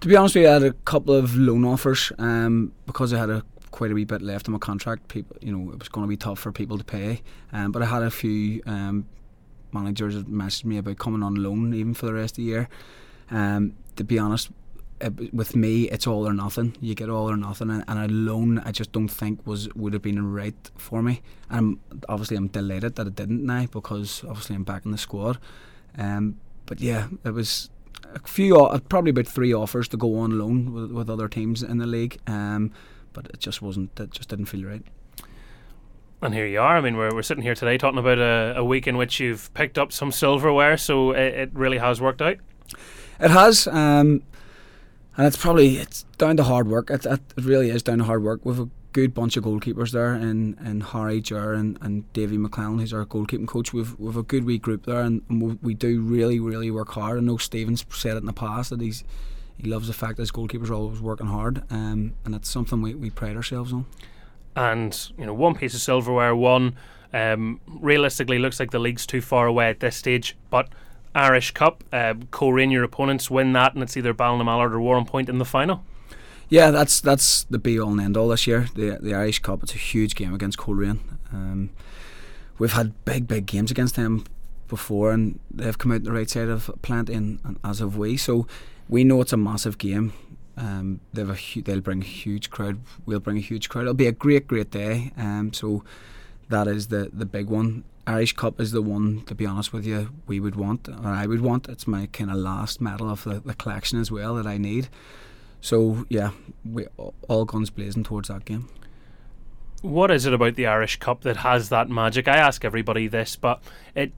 [0.01, 3.43] To be honest we had a couple of loan offers um, because I had a
[3.71, 5.09] quite a wee bit left on my contract.
[5.09, 7.23] People, you know, it was going to be tough for people to pay.
[7.53, 9.07] Um, but I had a few um,
[9.73, 12.69] managers that messaged me about coming on loan even for the rest of the year.
[13.31, 14.51] Um, to be honest,
[15.01, 16.77] it, with me, it's all or nothing.
[16.81, 19.93] You get all or nothing, and, and a loan I just don't think was would
[19.93, 21.23] have been right for me.
[21.51, 24.99] And I'm, obviously, I'm delighted that it didn't now because obviously I'm back in the
[24.99, 25.39] squad.
[25.97, 27.71] Um, but yeah, it was
[28.15, 31.63] a few, uh, probably about three offers to go on loan with, with other teams
[31.63, 32.19] in the league.
[32.27, 32.73] Um,
[33.13, 33.99] but it just wasn't.
[33.99, 34.83] It just didn't feel right.
[36.21, 36.77] And here you are.
[36.77, 39.55] I mean, we're, we're sitting here today talking about a, a week in which you've
[39.55, 42.39] picked up some silverware, so it, it really has worked out.
[43.21, 43.69] It has.
[43.69, 44.23] Um,
[45.19, 46.91] and it's probably it's down to hard work.
[46.91, 48.41] It, it, really is down to hard work.
[48.45, 52.79] We've a good bunch of goalkeepers there, and and Harry Jar and, and Davy McClellan,
[52.79, 53.73] who's our goalkeeping coach.
[53.73, 57.19] We've we've a good wee group there, and, we, we, do really really work hard.
[57.19, 59.03] I know Stevens said it in the past that he's
[59.57, 62.81] he loves the fact that his goalkeepers are always working hard, um, and it's something
[62.81, 63.87] we, we pride ourselves on.
[64.55, 66.77] And you know, one piece of silverware, one
[67.13, 70.69] um, realistically looks like the league's too far away at this stage, but
[71.19, 71.85] Irish Cup.
[71.93, 75.85] Uh, Coleraine, your opponents win that, and it's either Ballinamallard or Warrenpoint in the final.
[76.49, 78.69] Yeah, that's that's the be all and end all this year.
[78.75, 79.63] The the Irish Cup.
[79.63, 81.01] It's a huge game against Coleraine.
[81.33, 81.71] Um,
[82.59, 84.25] we've had big big games against them
[84.69, 88.17] before, and they've come out the right side of and, and as of we.
[88.17, 88.47] So
[88.89, 90.13] we know it's a massive game.
[90.57, 92.81] Um, they've a hu- they'll bring a huge crowd.
[93.07, 93.83] We'll bring a huge crowd.
[93.83, 95.13] It'll be a great great day.
[95.17, 95.85] Um, so
[96.49, 97.85] that is the the big one.
[98.09, 101.27] Irish Cup is the one, to be honest with you, we would want, or I
[101.27, 101.69] would want.
[101.69, 104.89] It's my kind of last medal of the, the collection as well that I need.
[105.61, 106.31] So yeah,
[106.65, 106.87] we
[107.29, 108.71] all guns blazing towards that game.
[109.83, 112.27] What is it about the Irish Cup that has that magic?
[112.29, 113.63] I ask everybody this, but
[113.95, 114.13] it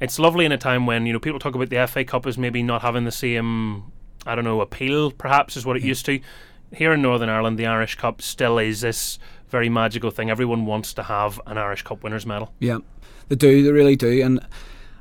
[0.00, 2.36] it's lovely in a time when you know people talk about the FA Cup as
[2.36, 3.92] maybe not having the same,
[4.26, 5.88] I don't know, appeal perhaps as what it yeah.
[5.88, 6.20] used to.
[6.72, 10.30] Here in Northern Ireland, the Irish Cup still is this very magical thing.
[10.30, 12.52] Everyone wants to have an Irish Cup winners medal.
[12.58, 12.78] Yeah,
[13.28, 13.62] they do.
[13.62, 14.22] They really do.
[14.22, 14.40] And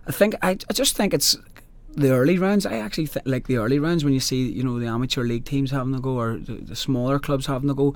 [0.07, 1.37] I think I, I just think it's
[1.95, 2.65] the early rounds.
[2.65, 5.45] I actually th- like the early rounds when you see you know the amateur league
[5.45, 7.95] teams having to go or the, the smaller clubs having to go.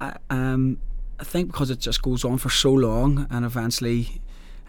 [0.00, 0.78] I, um,
[1.20, 4.20] I think because it just goes on for so long and eventually,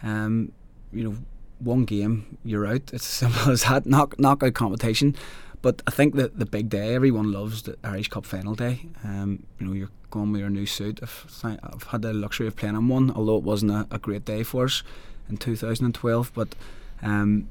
[0.02, 0.50] um,
[0.92, 1.16] you know,
[1.60, 2.90] one game you're out.
[2.92, 3.86] It's as simple as that.
[3.86, 5.14] Knock knockout competition.
[5.62, 8.86] But I think that the big day, everyone loves the Irish Cup final day.
[9.04, 11.00] Um, you know, you're going with your new suit.
[11.02, 14.24] I've, I've had the luxury of playing on one, although it wasn't a, a great
[14.24, 14.82] day for us
[15.28, 16.32] in 2012.
[16.34, 16.54] But
[17.02, 17.48] um,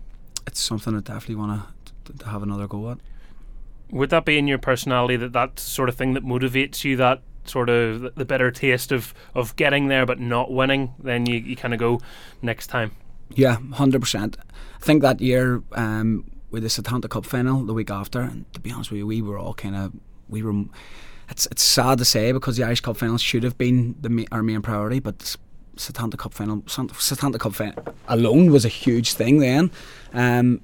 [0.47, 1.61] it's something I definitely want
[2.05, 2.97] to, to have another go at.
[3.91, 6.95] Would that be in your personality that that sort of thing that motivates you?
[6.95, 10.93] That sort of the better taste of, of getting there but not winning?
[10.99, 11.99] Then you, you kind of go
[12.41, 12.91] next time.
[13.31, 14.37] Yeah, hundred percent.
[14.81, 18.59] I think that year um, with the Setanta Cup final the week after, and to
[18.59, 19.93] be honest with you, we were all kind of
[20.27, 20.65] we were
[21.29, 24.43] it's it's sad to say because the Irish Cup final should have been the our
[24.43, 25.35] main priority, but
[25.75, 29.71] Setanta Cup final, Setanta Cup final alone was a huge thing then.
[30.13, 30.61] Um,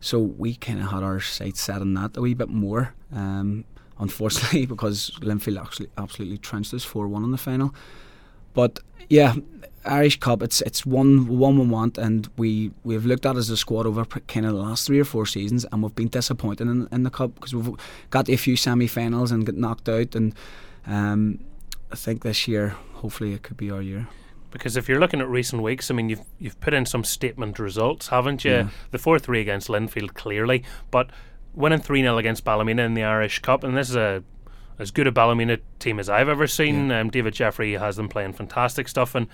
[0.00, 2.94] so we kind of had our sights set on that a wee bit more.
[3.12, 3.64] Um,
[3.98, 7.74] unfortunately, because Linfield actually absolutely trounced us four one in the final.
[8.52, 9.34] But yeah,
[9.84, 13.56] Irish Cup, it's it's one one we want, and we we've looked at as a
[13.56, 16.88] squad over kind of the last three or four seasons, and we've been disappointed in,
[16.90, 17.76] in the cup because we've
[18.10, 20.34] got a few semi-finals and get knocked out, and
[20.86, 21.40] um,
[21.92, 24.08] I think this year, hopefully, it could be our year.
[24.50, 27.58] Because if you're looking at recent weeks, I mean, you've you've put in some statement
[27.58, 28.52] results, haven't you?
[28.52, 28.68] Yeah.
[28.90, 31.10] The four three against Linfield, clearly, but
[31.54, 34.22] winning three 0 against Ballymena in the Irish Cup, and this is a
[34.78, 36.90] as good a Ballymena team as I've ever seen.
[36.90, 39.28] Um, David Jeffrey has them playing fantastic stuff, and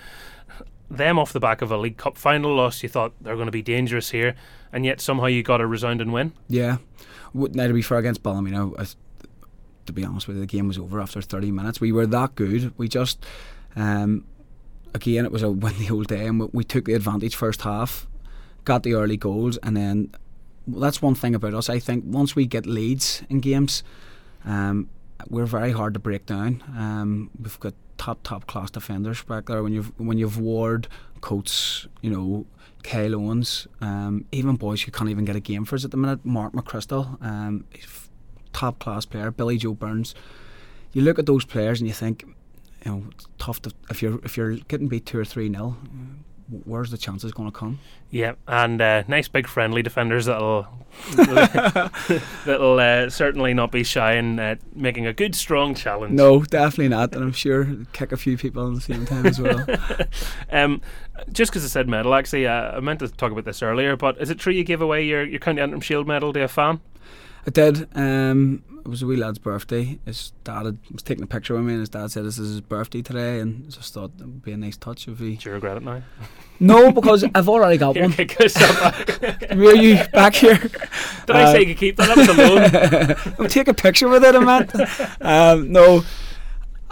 [0.90, 3.52] them off the back of a League Cup final loss, you thought they're going to
[3.52, 4.34] be dangerous here,
[4.72, 6.32] and yet somehow you got a resounding win.
[6.48, 6.78] Yeah.
[7.32, 8.86] Now, to be fair against Ballymena, I,
[9.86, 11.80] to be honest with you, the game was over after 30 minutes.
[11.80, 12.76] We were that good.
[12.76, 13.24] We just,
[13.76, 14.24] um,
[14.92, 17.62] again, it was a win the old day, and we, we took the advantage first
[17.62, 18.08] half,
[18.64, 20.12] got the early goals, and then
[20.66, 21.68] that's one thing about us.
[21.68, 23.84] I think once we get leads in games,
[24.44, 24.88] um,
[25.28, 26.62] we're very hard to break down.
[26.76, 29.62] Um, we've got top top class defenders back there.
[29.62, 30.88] When you've when you've Ward,
[31.20, 32.46] Coates, you know,
[32.82, 35.96] Kyle Owens, um, even boys who can't even get a game for us at the
[35.96, 36.24] minute.
[36.24, 37.64] Mark McChrystal, um,
[38.52, 39.30] top class player.
[39.30, 40.14] Billy Joe Burns.
[40.92, 42.24] You look at those players and you think,
[42.84, 43.04] you know,
[43.38, 45.76] tough to if you're if you're getting beat two or three nil.
[46.64, 47.78] Where's the chances going to come?
[48.10, 50.66] Yeah, and uh, nice big friendly defenders that'll
[52.44, 56.12] that'll uh, certainly not be shy in uh, making a good strong challenge.
[56.12, 57.14] No, definitely not.
[57.14, 59.64] And I'm sure kick a few people at the same time as well.
[60.52, 60.80] Um,
[61.30, 64.20] just because I said medal, actually, uh, I meant to talk about this earlier, but
[64.20, 66.80] is it true you gave away your, your County Antrim Shield medal to a fan?
[67.46, 67.88] I did.
[67.96, 69.98] Um, it was a wee lad's birthday.
[70.06, 72.50] His dad had, was taking a picture with me, and his dad said this is
[72.50, 75.36] his birthday today, and just thought it would be a nice touch if he.
[75.36, 76.02] Do you regret it now?
[76.60, 78.12] No, because I've already got Here, one.
[78.12, 78.36] kick.
[79.56, 80.56] Were you back here?
[80.58, 82.08] Did I Uh, say you could keep that?
[82.08, 83.34] That was a loan.
[83.38, 84.74] I'll take a picture with it, I meant.
[85.20, 86.02] Um, no,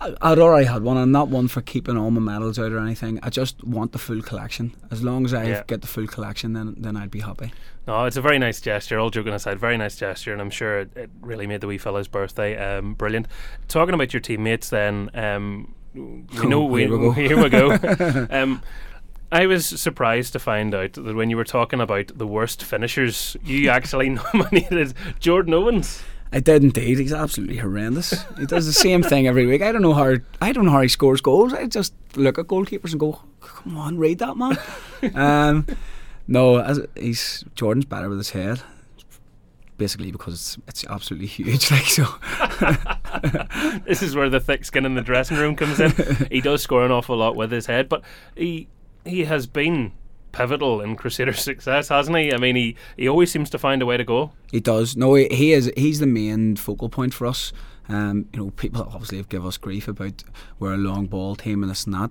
[0.01, 0.97] I- I'd already had one.
[0.97, 3.19] I'm not one for keeping all my medals out or anything.
[3.23, 4.75] I just want the full collection.
[4.91, 5.63] As long as I Yeah.
[5.67, 7.53] get the full collection, then then I'd be happy.
[7.87, 8.99] No, it's a very nice gesture.
[8.99, 11.79] All joking aside, very nice gesture, and I'm sure it, it really made the wee
[11.79, 13.27] fellow's birthday um, brilliant.
[13.67, 17.11] Talking about your teammates, then um, we know Oh, we, here we go.
[17.13, 18.27] here we go.
[18.31, 18.63] um,
[19.33, 23.37] I was surprised to find out that when you were talking about the worst finishers,
[23.45, 26.03] you actually nominated Jordan Owens.
[26.33, 26.99] I did indeed.
[26.99, 28.25] He's absolutely horrendous.
[28.39, 29.63] He does the same thing every week.
[29.63, 30.17] I don't know how.
[30.41, 31.53] I don't know how he scores goals.
[31.53, 34.59] I just look at goalkeepers and go, "Come on, read that man."
[35.15, 35.67] um,
[36.27, 38.61] no, as he's Jordan's better with his head.
[39.79, 41.71] Basically, because it's it's absolutely huge.
[41.71, 42.05] Like so,
[43.87, 45.93] this is where the thick skin in the dressing room comes in.
[46.31, 48.03] he does score an awful lot with his head, but
[48.37, 48.69] he
[49.05, 49.93] he has been
[50.39, 52.33] pivotal in Crusaders' success, hasn't he?
[52.33, 54.33] I mean, he, he always seems to find a way to go.
[54.53, 54.97] he does.
[54.97, 55.71] No, he, he is.
[55.77, 57.53] He's the main focal point for us.
[57.89, 60.23] Um, you know, people obviously have given us grief about
[60.59, 62.11] we're a long ball team and this and that.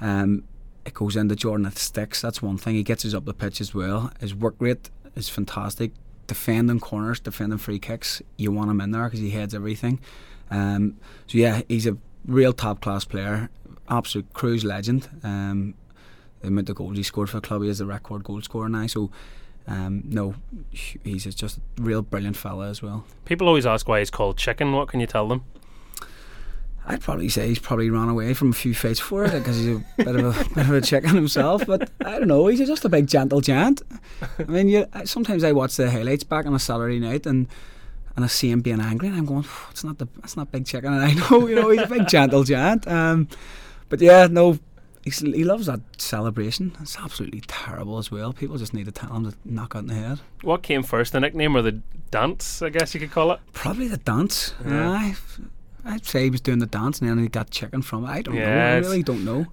[0.00, 0.44] Um,
[0.84, 2.20] it goes into Jordan at sticks.
[2.20, 2.74] That's one thing.
[2.74, 4.10] He gets us up the pitch as well.
[4.20, 5.92] His work rate is fantastic.
[6.26, 8.20] Defending corners, defending free kicks.
[8.36, 10.00] You want him in there because he heads everything.
[10.50, 13.48] Um, so yeah, he's a real top class player.
[13.88, 15.08] Absolute cruise legend.
[15.22, 15.74] Um,
[16.42, 18.68] the amount of goals he scored for the club, he is the record goal scorer
[18.68, 18.86] now.
[18.86, 19.10] So
[19.66, 20.34] um, no,
[20.70, 23.04] he's just a real brilliant fella as well.
[23.24, 24.72] People always ask why he's called Chicken.
[24.72, 25.44] What can you tell them?
[26.84, 29.76] I'd probably say he's probably run away from a few fights for it because he's
[29.76, 31.64] a bit of a bit of a chicken himself.
[31.64, 33.82] But I don't know, he's just a big gentle giant.
[34.38, 37.46] I mean, you, sometimes I watch the highlights back on a Saturday night and
[38.16, 40.66] and I see him being angry, and I'm going, it's not the it's not big
[40.66, 40.92] chicken.
[40.92, 42.86] And I know, you know, he's a big gentle giant.
[42.88, 43.28] Um,
[43.88, 44.58] but yeah, no.
[45.02, 46.76] He's, he loves that celebration.
[46.80, 48.32] It's absolutely terrible as well.
[48.32, 50.20] People just need to tell him to knock in the head.
[50.42, 53.40] What came first, the nickname or the dance, I guess you could call it?
[53.52, 54.54] Probably the dance.
[54.64, 55.14] Yeah.
[55.84, 58.08] I'd say he was doing the dance and then he got chicken from it.
[58.08, 58.76] I don't yeah, know.
[58.76, 59.46] I really don't know.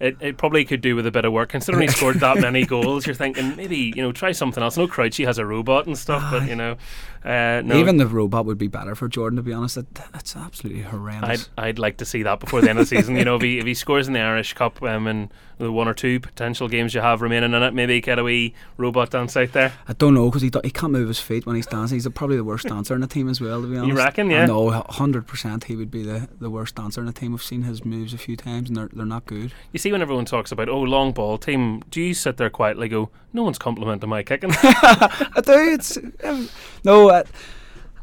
[0.00, 1.50] it, it probably could do with a bit of work.
[1.50, 4.76] Considering he scored that many goals, you're thinking maybe, you know, try something else.
[4.76, 6.76] No Crouchy has a robot and stuff, but, you know.
[7.22, 7.76] Uh, no.
[7.76, 9.74] Even the robot would be better for Jordan, to be honest.
[9.74, 11.50] That, that's absolutely horrendous.
[11.58, 13.16] I'd, I'd like to see that before the end of the season.
[13.16, 15.86] You know, if he, if he scores in the Irish Cup um, and the one
[15.86, 19.36] or two potential games you have remaining in it, maybe get a wee robot dance
[19.36, 19.74] out there.
[19.86, 21.96] I don't know, because he, he can't move his feet when he's dancing.
[21.96, 23.88] He's probably the worst dancer in the team as well, to be honest.
[23.88, 24.46] You reckon, yeah?
[24.46, 25.49] No, 100%.
[25.58, 27.32] He would be the, the worst dancer in the team.
[27.32, 29.52] We've seen his moves a few times, and they're, they're not good.
[29.72, 32.88] You see, when everyone talks about, oh, long ball team, do you sit there quietly
[32.88, 34.50] go, no one's complimenting my kicking?
[34.54, 35.52] I do.
[35.52, 36.48] It's, um,
[36.84, 37.24] no, I,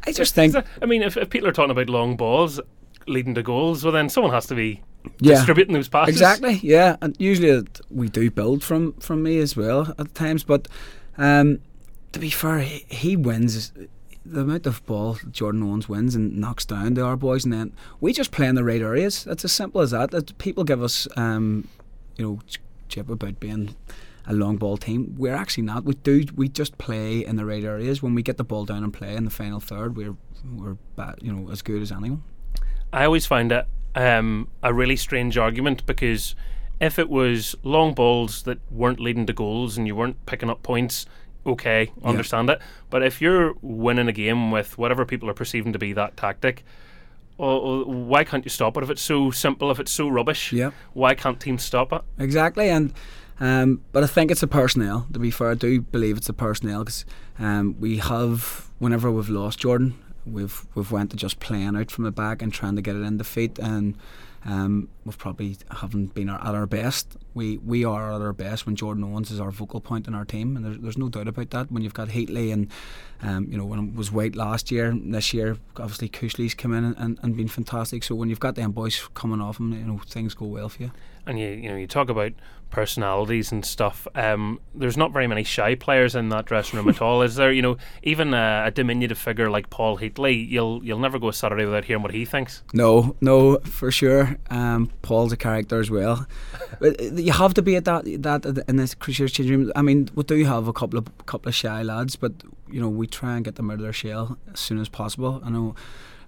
[0.06, 0.54] I just think.
[0.82, 2.60] I mean, if, if people are talking about long balls
[3.06, 4.82] leading to goals, well, then someone has to be
[5.20, 5.34] yeah.
[5.34, 6.14] distributing those passes.
[6.14, 6.60] Exactly.
[6.62, 10.68] Yeah, and usually we do build from from me as well at times, but
[11.16, 11.60] um,
[12.12, 13.72] to be fair, he, he wins
[14.32, 17.72] the amount of ball Jordan Owens wins and knocks down to our boys, and then
[18.00, 19.26] we just play in the right areas.
[19.26, 20.38] It's as simple as that.
[20.38, 21.08] People give us.
[21.16, 21.68] Um,
[22.18, 22.38] you know
[22.88, 23.74] chip about being
[24.26, 25.14] a long ball team.
[25.16, 25.84] We're actually not.
[25.84, 26.24] We do.
[26.34, 28.02] We just play in the right areas.
[28.02, 30.76] When we get the ball down and play in the final third, we're we're
[31.20, 32.22] you know as good as anyone.
[32.92, 36.34] I always find it um, a really strange argument because
[36.80, 40.62] if it was long balls that weren't leading to goals and you weren't picking up
[40.62, 41.06] points,
[41.48, 42.60] okay, understand it.
[42.90, 46.64] But if you're winning a game with whatever people are perceiving to be that tactic,
[47.36, 49.70] well, why can't you stop it if it's so simple?
[49.70, 50.70] If it's so rubbish, Yeah.
[50.92, 52.02] why can't teams stop it?
[52.18, 52.92] Exactly, and
[53.40, 55.06] um, but I think it's the personnel.
[55.12, 57.04] To be fair, I do believe it's the personnel because
[57.38, 59.94] um, we have whenever we've lost Jordan,
[60.26, 63.02] we've we've went to just playing out from the back and trying to get it
[63.02, 63.94] in the feet, and
[64.44, 67.16] um, we've probably haven't been our, at our best.
[67.34, 70.24] We we are at our best when Jordan Owens is our focal point in our
[70.24, 71.72] team, and there's, there's no doubt about that.
[71.72, 72.70] When you've got Heatley and
[73.22, 76.84] um, you know when it was Whyte last year, this year obviously Cushley's come in
[76.84, 78.04] and, and, and been fantastic.
[78.04, 80.84] So when you've got them boys coming off them, you know things go well for
[80.84, 80.92] you.
[81.26, 82.32] and you you know you talk about
[82.70, 84.06] personalities and stuff.
[84.14, 87.52] Um, there's not very many shy players in that dressing room at all, is there?
[87.52, 91.32] You know, even a, a diminutive figure like Paul Heatley, you'll you'll never go a
[91.32, 92.62] Saturday without hearing what he thinks.
[92.72, 94.36] No, no, for sure.
[94.50, 96.26] Um, Paul's a character as well.
[96.80, 99.72] but uh, you have to be at that that in this Crusaders change room.
[99.74, 102.32] I mean, we do have a couple of couple of shy lads, but
[102.70, 105.40] you know we try and get them out of their shell as soon as possible.
[105.44, 105.74] I know.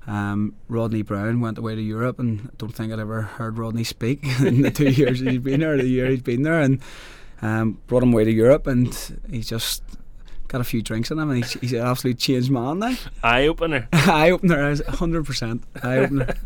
[0.07, 3.85] Um, Rodney Brown went away to Europe, and I don't think I'd ever heard Rodney
[3.85, 6.81] speak in the two years he's been there, the year he's been there, and
[7.43, 8.89] um, brought him away to Europe, and
[9.31, 9.83] he's just
[10.49, 12.97] got a few drinks in him, and he's, he's an absolute changed man now.
[13.23, 13.89] Eye opener.
[13.93, 16.35] eye opener, hundred percent eye opener.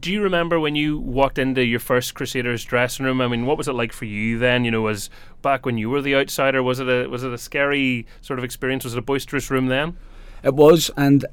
[0.00, 3.20] Do you remember when you walked into your first Crusaders dressing room?
[3.20, 4.64] I mean, what was it like for you then?
[4.64, 5.08] You know, was
[5.42, 8.44] back when you were the outsider, was it a was it a scary sort of
[8.44, 8.84] experience?
[8.84, 9.96] Was it a boisterous room then?
[10.42, 11.24] It was, and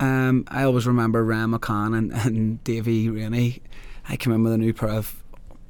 [0.00, 3.62] um, I always remember Ram McCann and, and Davy Rainey.
[4.08, 5.22] I came in with a new pair of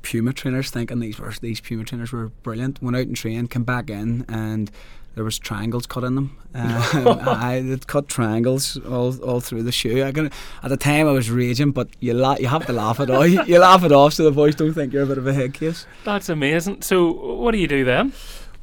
[0.02, 2.82] Puma trainers, thinking these were these Puma trainers were brilliant.
[2.82, 4.70] Went out and trained, came back in, and
[5.14, 6.36] there was triangles cut in them.
[6.54, 6.64] Um,
[7.26, 10.04] I it cut triangles all, all through the shoe.
[10.04, 10.30] I can,
[10.62, 13.28] at the time I was raging, but you la- you have to laugh it off.
[13.28, 15.32] You, you laugh it off so the boys don't think you're a bit of a
[15.32, 15.86] head case.
[16.04, 16.82] That's amazing.
[16.82, 18.12] So, what do you do then?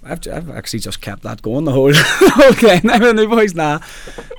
[0.06, 2.82] I've, I've actually just kept that going the whole the game.
[2.84, 3.80] Now the new boys, nah,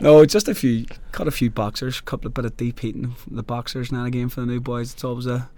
[0.01, 3.37] no, just a few, cut a few boxers, couple of bit of deep heating from
[3.37, 4.93] the boxers now again for the new boys.
[4.95, 5.49] It's always a,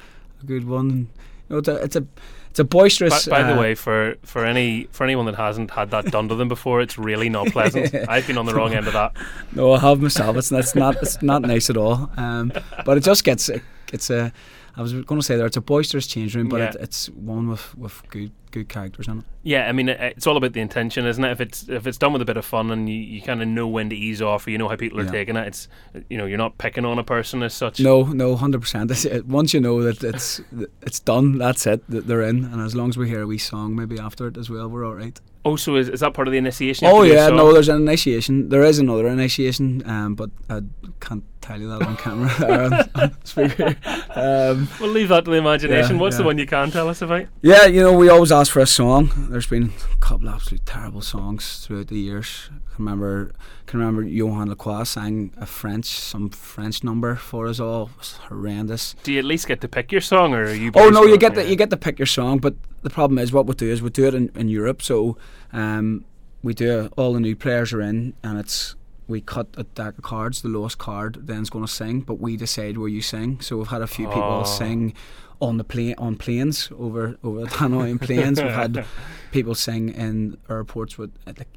[0.43, 0.91] a good one.
[0.91, 1.07] and,
[1.49, 2.07] You know, it's a it's a,
[2.51, 3.27] it's a boisterous.
[3.27, 6.29] By, by the uh, way, for, for any for anyone that hasn't had that done
[6.29, 7.95] to them before, it's really not pleasant.
[8.09, 9.13] I've been on the wrong end of that.
[9.53, 10.37] no, I have myself.
[10.37, 12.11] It's it's not it's not nice at all.
[12.17, 12.53] Um,
[12.87, 13.51] but it just gets
[13.93, 14.33] it's a.
[14.77, 16.69] I was going to say there, it's a boisterous change room, but Yeah.
[16.69, 19.25] it, it's one with, with good good characters in it.
[19.45, 21.31] Yeah, I mean, it's all about the intention, isn't it?
[21.31, 23.49] If it's if it's done with a bit of fun and you, you kind of
[23.49, 25.11] know when to ease off, or you know how people are Yeah.
[25.13, 25.69] taking it, it's
[26.11, 27.81] you know you're not picking on a person as such.
[27.81, 28.91] No, no, hundred percent.
[29.27, 30.41] Once you know that it's
[30.83, 31.89] it's done, that's it.
[31.89, 34.37] That they're in, and as long as we hear a wee song maybe after it
[34.37, 35.19] as well, we're all right.
[35.45, 36.87] Also, is, is that part of the initiation?
[36.89, 38.49] Oh to do a yeah, no, there's an initiation.
[38.51, 40.61] There is another initiation, um, but I
[41.01, 43.75] can't tell you that on camera or on, on speaker.
[44.15, 45.97] Um, We'll leave that to the imagination.
[45.97, 47.27] Yeah, What's the one you can tell us about?
[47.41, 49.07] yeah, you know, we always ask for a song.
[49.29, 52.49] There's been a couple of absolute terrible songs throughout the years.
[52.51, 53.33] I can remember,
[53.67, 57.91] can remember Johan Lacroix sang a French, some French number for us all.
[57.95, 58.95] It was horrendous.
[59.03, 60.73] Do you at least get to pick your song, or are you?
[60.75, 63.31] Oh no, you get the you get to pick your song, but the problem is
[63.31, 64.81] what we do is we do it in, in Europe.
[64.81, 65.19] So
[65.53, 66.07] um,
[66.43, 68.77] we do it, all the new players are in, and it's
[69.09, 70.41] we cut a deck of cards.
[70.41, 73.41] The lowest card then's going to sing, but we decide where you sing.
[73.41, 74.13] So we've had a few Oh.
[74.15, 74.95] people sing
[75.41, 78.41] on the plane on planes over over the Hanoi planes.
[78.43, 78.85] We've had
[79.33, 81.49] people sing in airports with at like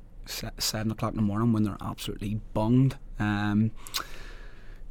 [0.60, 2.96] seven o'clock in the morning when they're absolutely bunged.
[3.20, 3.72] Um,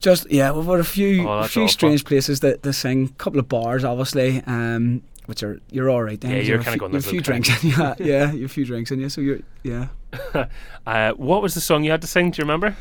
[0.01, 3.07] just yeah, we've had a few Oh, a few strange places that to sing.
[3.07, 6.21] A couple of bars, obviously, um, which are you're all right.
[6.21, 7.71] Then Yeah, you're you have kinda a going few, you have a few drinks in
[7.71, 7.77] you.
[8.13, 9.09] Yeah, you have a few drinks in you.
[9.09, 9.89] So you're yeah.
[10.87, 12.31] Uh, what was the song you had to sing?
[12.31, 12.75] Do you remember?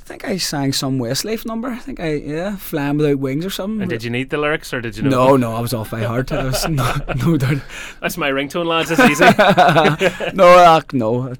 [0.00, 1.68] I think I sang some Westlife number.
[1.68, 3.82] I think I yeah, flying without wings or something.
[3.82, 5.10] And did you need the lyrics, or did you know?
[5.10, 6.32] no, no, I was off by heart.
[6.32, 7.62] I was no, no doubt.
[8.00, 8.90] That's my ringtone, lads.
[8.90, 9.24] It's easy.
[10.34, 11.30] no, uh, no.
[11.30, 11.36] I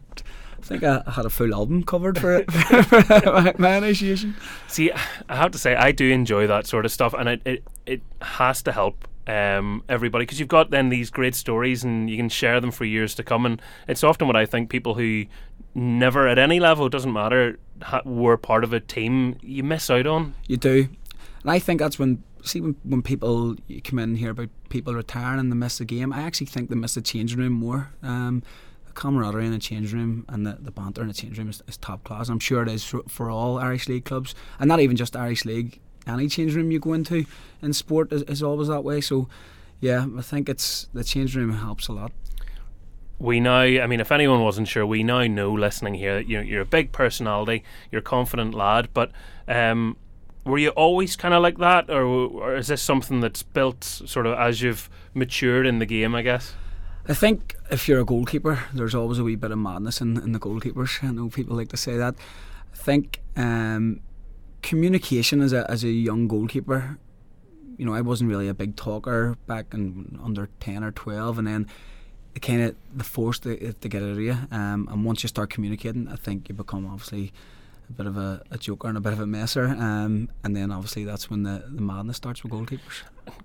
[0.63, 4.37] think I had a full album covered for it for my, my initiation.
[4.69, 4.93] See,
[5.29, 8.03] I have to say, I do enjoy that sort of stuff, and it it, it
[8.21, 12.29] has to help um, everybody because you've got then these great stories, and you can
[12.29, 13.47] share them for years to come.
[13.47, 15.27] And it's often what I think people who
[15.75, 19.91] never at any level it doesn't matter ha- were part of a team you miss
[19.91, 20.35] out on.
[20.47, 20.89] You do,
[21.43, 24.95] and I think that's when see when when people come in and hear about people
[24.95, 26.13] retiring and they miss the game.
[26.13, 27.91] I actually think they miss the changing room more.
[28.03, 28.43] Um,
[28.87, 31.63] the camaraderie in the change room and the, the banter in the change room is,
[31.69, 32.29] is top class.
[32.29, 35.45] I'm sure it is for, for all Irish League clubs, and not even just Irish
[35.45, 35.81] League.
[36.07, 37.27] Any change room you go into
[37.63, 39.01] in sport is, is always that way.
[39.01, 39.29] So,
[39.81, 42.13] yeah, I think it's the change room helps a lot.
[43.21, 46.43] We now i mean if anyone wasn't sure we now know listening here that you're,
[46.43, 47.63] you're a big personality
[47.93, 49.13] you're a confident lad but
[49.47, 49.97] um,
[50.45, 54.27] were you always kind of like that or, or is this something that's built sort
[54.27, 56.55] of as you've matured in the game i guess
[57.09, 60.31] I think if you're a goalkeeper, there's always a wee bit of madness in, in
[60.31, 61.03] the goalkeepers.
[61.03, 62.15] I know people like to say that.
[62.73, 64.01] I think um,
[64.63, 66.99] communication as a as a young goalkeeper,
[67.77, 71.49] you know, I wasn't really a big talker back in under ten or twelve, and
[71.49, 71.67] then
[72.35, 74.37] the kind of the force to, to get out of you.
[74.51, 77.33] Um, and once you start communicating, I think you become obviously
[77.89, 79.67] a bit of a, a joker and a bit of a messer.
[79.67, 83.03] Um, and then obviously that's when the, the madness starts with goalkeepers.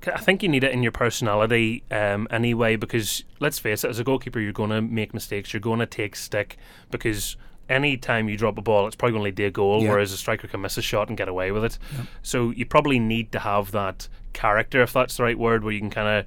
[0.08, 4.00] I think you need it in your personality um, anyway because let's face it, as
[4.00, 5.54] a goalkeeper, you're going to make mistakes.
[5.54, 6.58] You're going to take stick
[6.92, 7.38] because
[7.70, 9.84] any time you drop a ball, it's probably going to lead to a goal.
[9.84, 9.92] Yeah.
[9.92, 11.80] Whereas a striker can miss a shot and get away with it.
[11.98, 12.08] Yep.
[12.22, 15.80] So you probably need to have that character, if that's the right word, where you
[15.80, 16.26] can kind of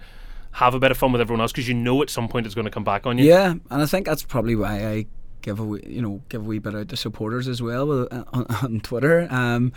[0.52, 2.54] have a bit of fun with everyone else because you know at some point it's
[2.54, 3.24] going to come back on you.
[3.26, 5.06] Yeah, and I think that's probably why I
[5.42, 8.12] give a wee, you know give a wee bit out to supporters as well with,
[8.12, 9.28] uh, on, on Twitter.
[9.30, 9.72] Um,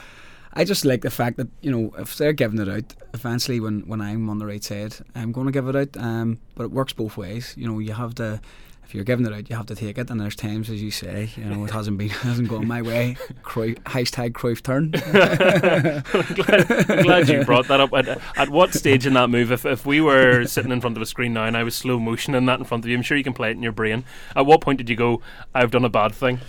[0.53, 3.81] I just like the fact that you know if they're giving it out, eventually when,
[3.81, 5.97] when I'm on the right side, I'm going to give it out.
[5.97, 7.53] Um, but it works both ways.
[7.57, 8.41] You know, you have to.
[8.83, 10.91] If you're giving it out, you have to take it, and there's times, as you
[10.91, 13.15] say, you know, it hasn't been, hasn't gone my way.
[13.41, 14.91] Cruyff, hashtag Cruyff turn.
[14.95, 17.93] I'm, glad, I'm glad you brought that up.
[17.93, 21.01] At, at what stage in that move, if, if we were sitting in front of
[21.01, 23.17] a screen now and I was slow motioning that in front of you, I'm sure
[23.17, 24.03] you can play it in your brain.
[24.35, 25.21] At what point did you go,
[25.55, 26.39] I've done a bad thing?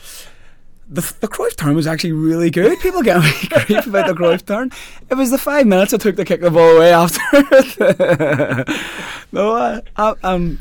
[0.89, 2.78] the, the Cruyff turn was actually really good.
[2.80, 4.70] People get me grief about the Cruyff turn.
[5.09, 8.68] It was the five minutes it took to kick the ball away after it.
[9.33, 10.59] no, I, I, um,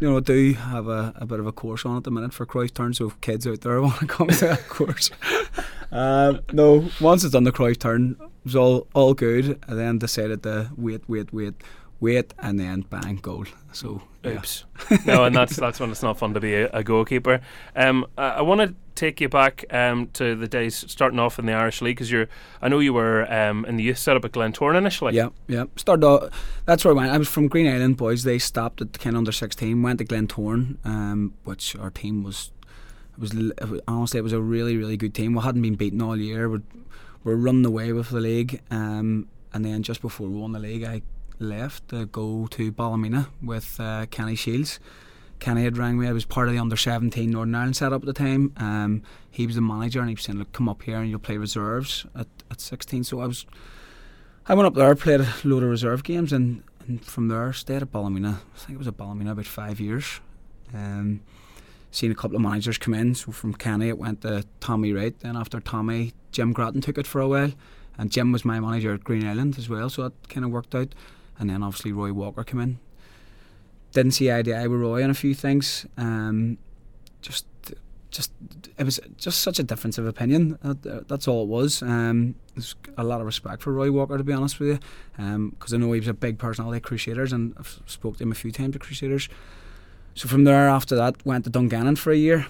[0.00, 2.46] you know, do have a, a bit of a course on at the minute for
[2.46, 5.10] Cruyff turn, so if kids out there want to come to that course.
[5.90, 9.58] Um, no, once it's done the Cruyff turn, it was all, all good.
[9.66, 11.54] I then decided to wait, wait, wait,
[11.98, 13.46] wait, and then bang, goal.
[13.72, 14.38] So, yeah.
[14.38, 14.64] Oops.
[15.06, 17.40] no, and that's that's when it's not fun to be a, a goalkeeper.
[17.74, 21.46] Um, I, I want to take you back um, to the days starting off in
[21.46, 22.28] the Irish League because you're.
[22.62, 25.14] I know you were um, in the youth setup at Glentoran initially.
[25.14, 25.64] Yeah, yeah.
[25.76, 27.12] Started off, that's where I went.
[27.12, 28.24] I was from Greenisland boys.
[28.24, 29.82] They stopped at kind of under sixteen.
[29.82, 32.50] Went to Glentoran, um, which our team was.
[33.14, 35.34] It was, l- it was honestly it was a really really good team.
[35.34, 36.48] We hadn't been beaten all year.
[36.48, 36.62] We're,
[37.24, 38.60] we're running away with the league.
[38.70, 41.02] Um, and then just before we won the league, I
[41.38, 44.78] left to go to Ballymena with uh, Kenny Shiels.
[45.38, 46.08] Kenny had rang me.
[46.08, 48.52] I was part of the under 17 Northern Ireland setup at the time.
[48.56, 51.20] Um, he was the manager and he was saying, Look, come up here and you'll
[51.20, 53.04] play reserves at, at 16.
[53.04, 53.46] So I was
[54.50, 57.82] I went up there, played a load of reserve games, and, and from there stayed
[57.82, 58.40] at Ballymena.
[58.54, 60.20] I think it was at Ballymena about five years.
[60.72, 61.20] Um,
[61.90, 63.14] seen a couple of managers come in.
[63.14, 65.18] So from Kenny, it went to Tommy Wright.
[65.20, 67.52] Then after Tommy, Jim Grattan took it for a while,
[67.98, 69.90] and Jim was my manager at Greenisland as well.
[69.90, 70.94] So that kind of worked out.
[71.38, 72.78] And then obviously Roy Walker came in.
[73.92, 75.86] Didn't see eye to eye with Roy on a few things.
[75.96, 76.58] Um,
[77.22, 77.46] just,
[78.10, 78.32] just
[78.76, 80.58] it was just such a difference of opinion.
[80.62, 81.82] That, that's all it was.
[81.82, 85.72] Um, there's a lot of respect for Roy Walker, to be honest with you, because
[85.72, 88.34] I know he was a big personality at Crusaders, and I've spoke to him a
[88.34, 89.28] few times at Crusaders.
[90.14, 92.46] So from there, after that, went to Dungannon for a year.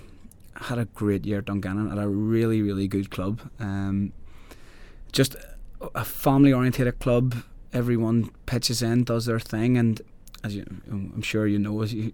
[0.57, 3.41] Had a great year at Dungannon at a really, really good club.
[3.61, 4.13] Um,
[5.13, 5.37] just
[5.95, 7.37] a family orientated club.
[7.73, 10.01] Everyone pitches in, does their thing, and
[10.45, 12.13] as you, I'm sure you know, as you,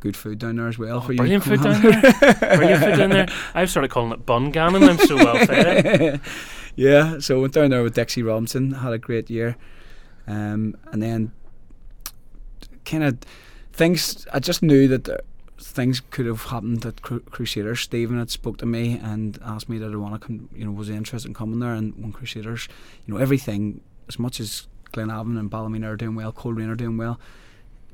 [0.00, 1.18] good food down there as well Oh, for you.
[1.18, 2.56] brilliant Come food down there.
[2.56, 3.26] Brilliant food down there.
[3.54, 4.82] I've started calling it bun gammon.
[4.84, 6.20] I'm so well fed.
[6.76, 9.56] yeah, so went down there with Dixie Robinson, had a great year,
[10.26, 11.32] um, and then
[12.84, 13.18] kind of
[13.72, 14.26] things.
[14.32, 15.20] I just knew that there,
[15.58, 17.80] things could have happened at Cru- Crusaders.
[17.80, 20.48] Stephen had spoke to me and asked me that I want to come.
[20.54, 21.72] You know, was interested in coming there?
[21.74, 22.68] And when Crusaders,
[23.06, 26.96] you know, everything as much as Glenavon and Ballymena are doing well, Coleraine are doing
[26.96, 27.18] well.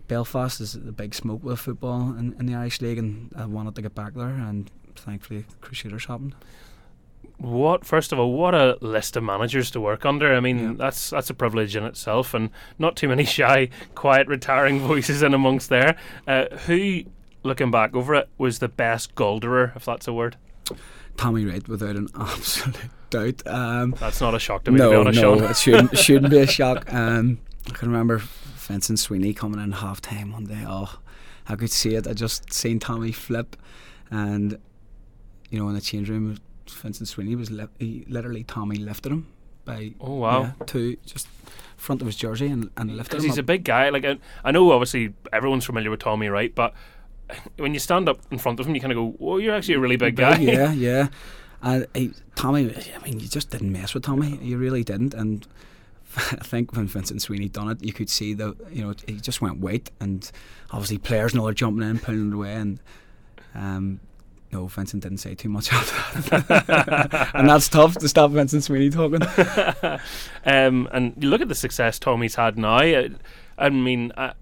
[0.08, 3.74] Belfast is the big smoke with football in, in the Irish League, and I wanted
[3.76, 6.34] to get back there, and thankfully Crusaders happened.
[7.38, 10.34] What first of all, what a list of managers to work under.
[10.34, 10.74] I mean, Yeah.
[10.76, 15.32] that's that's a privilege in itself, and not too many shy, quiet, retiring voices in
[15.32, 15.96] amongst there.
[16.26, 17.02] Uh, who,
[17.42, 20.36] looking back over it, was the best golderer, if that's a word?
[21.20, 22.76] Tommy Wright without an absolute
[23.10, 23.46] doubt.
[23.46, 25.50] Um, That's not a shock to me, to be no, honest, no, Sean.
[25.50, 26.92] it shouldn't, shouldn't be a shock.
[26.92, 28.18] Um, I can remember
[28.56, 30.64] Vincent Sweeney coming in half time one day.
[30.66, 30.98] Oh,
[31.48, 32.06] I could see it.
[32.06, 33.54] I just seen Tommy flip,
[34.10, 34.58] and
[35.50, 36.38] you know in the change room,
[36.70, 39.26] Vincent Sweeney was li- he, literally Tommy lifted him
[39.66, 40.40] by Oh wow.
[40.42, 41.28] yeah, to just
[41.76, 43.30] front of his jersey and, and lifted Because him.
[43.30, 43.88] he's a big guy.
[43.90, 46.54] Like I, I know, obviously, everyone's familiar with Tommy, right?
[46.54, 46.72] But
[47.56, 49.74] when you stand up in front of him, you kind of go, "Oh, you're actually
[49.74, 51.08] a really big guy." Yeah, yeah.
[51.62, 54.38] And he, Tommy, I mean, you just didn't mess with Tommy.
[54.42, 55.12] You really didn't.
[55.14, 55.46] And
[56.16, 59.40] I think when Vincent Sweeney done it, you could see the you know he just
[59.40, 60.30] went white, and
[60.70, 62.80] obviously players and all are jumping in, pulling it away, and
[63.54, 64.00] um,
[64.52, 68.90] no, Vincent didn't say too much after that, and that's tough to stop Vincent Sweeney
[68.90, 69.22] talking.
[70.44, 72.78] um, and you look at the success Tommy's had now.
[72.78, 73.10] I,
[73.58, 74.32] I mean, uh,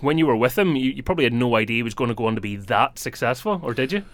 [0.00, 2.14] when you were with him, you, you probably had no idea he was going to
[2.14, 4.04] go on to be that successful, or did you?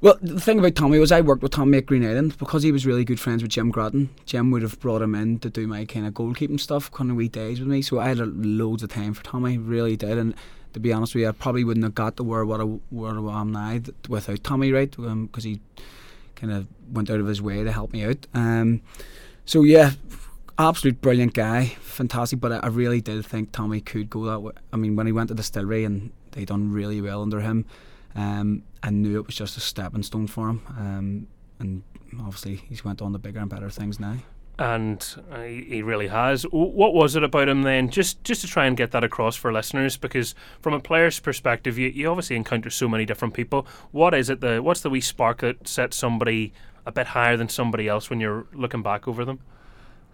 [0.00, 2.86] Well, the thing about Tommy was I worked with Tommy at Greenisland because he was
[2.86, 4.10] really good friends with Jim Grattan.
[4.26, 7.16] Jim would have brought him in to do my kind of goalkeeping stuff, kind of
[7.16, 7.82] wee days with me.
[7.82, 10.16] So I had loads of time for Tommy, really did.
[10.16, 10.34] And
[10.74, 13.10] to be honest with you, I probably wouldn't have got to where what I, where
[13.10, 14.88] I am now without Tommy, right?
[14.88, 15.60] Because um, he
[16.36, 18.24] kind of went out of his way to help me out.
[18.34, 18.82] Um,
[19.46, 19.92] so yeah,
[20.58, 22.40] absolute brilliant guy, fantastic.
[22.40, 24.52] But I, I really did think Tommy could go that way.
[24.72, 27.66] I mean, when he went to the distillery and they done really well under him.
[28.14, 31.26] Um, I knew it was just a stepping stone for him, um,
[31.58, 31.82] and
[32.20, 34.16] obviously he's went on to bigger and better things now.
[34.58, 36.42] And uh, he really has.
[36.44, 37.90] What was it about him then?
[37.90, 41.78] Just just to try and get that across for listeners, because from a player's perspective,
[41.78, 43.66] you, you obviously encounter so many different people.
[43.92, 44.40] What is it?
[44.40, 46.52] The what's the wee spark that sets somebody
[46.84, 49.38] a bit higher than somebody else when you're looking back over them?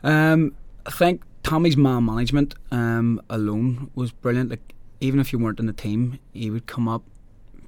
[0.04, 0.54] Um,
[0.86, 4.50] I think Tommy's man management um, alone was brilliant.
[4.50, 7.02] Like even if you weren't in the team, he would come up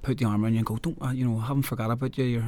[0.07, 2.17] put the arm around you and go, don't, uh, you know, I haven't forgot about
[2.17, 2.25] you.
[2.25, 2.45] You're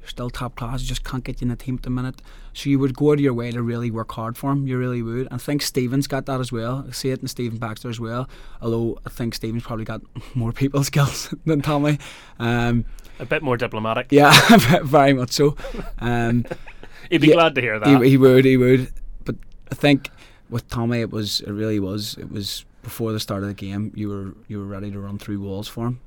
[0.00, 0.82] you're still top class.
[0.82, 2.20] You just can't get you in the team at the minute.
[2.52, 4.66] So you would go out of your way to really work hard for him.
[4.66, 5.26] You really would.
[5.26, 6.84] And I think Stephen's got that as well.
[6.86, 8.28] I see it in Stephen Baxter as well.
[8.60, 10.02] Although I think Stephen's probably got
[10.34, 11.98] more people skills than Tommy.
[12.38, 12.84] Um,
[13.18, 14.08] a bit more diplomatic.
[14.10, 14.34] Yeah,
[14.82, 15.56] very much so.
[16.00, 16.44] Um,
[17.10, 18.02] He'd be yeah, glad to hear that.
[18.02, 18.44] He, he would.
[18.44, 18.92] He would.
[19.70, 20.10] I think
[20.50, 21.40] with Tommy, it was.
[21.40, 22.16] It really was.
[22.18, 23.92] It was before the start of the game.
[23.94, 26.00] You were you were ready to run through walls for him.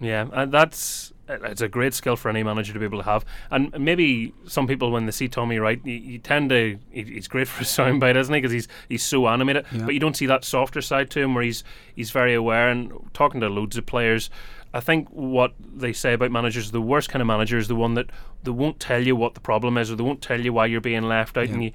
[0.00, 3.24] Yeah, and that's it's a great skill for any manager to be able to have.
[3.50, 7.46] And maybe some people, when they see Tommy Wright, you, you tend to he's great
[7.48, 8.40] for a soundbite, isn't he?
[8.40, 9.66] Because he's he's so animated.
[9.70, 9.84] Yeah.
[9.84, 11.62] But you don't see that softer side to him, where he's
[11.94, 14.30] he's very aware and talking to loads of players.
[14.72, 17.94] I think what they say about managers, the worst kind of manager is the one
[17.94, 18.10] that
[18.44, 20.80] they won't tell you what the problem is, or they won't tell you why you're
[20.80, 21.54] being left out, yeah.
[21.54, 21.72] and you,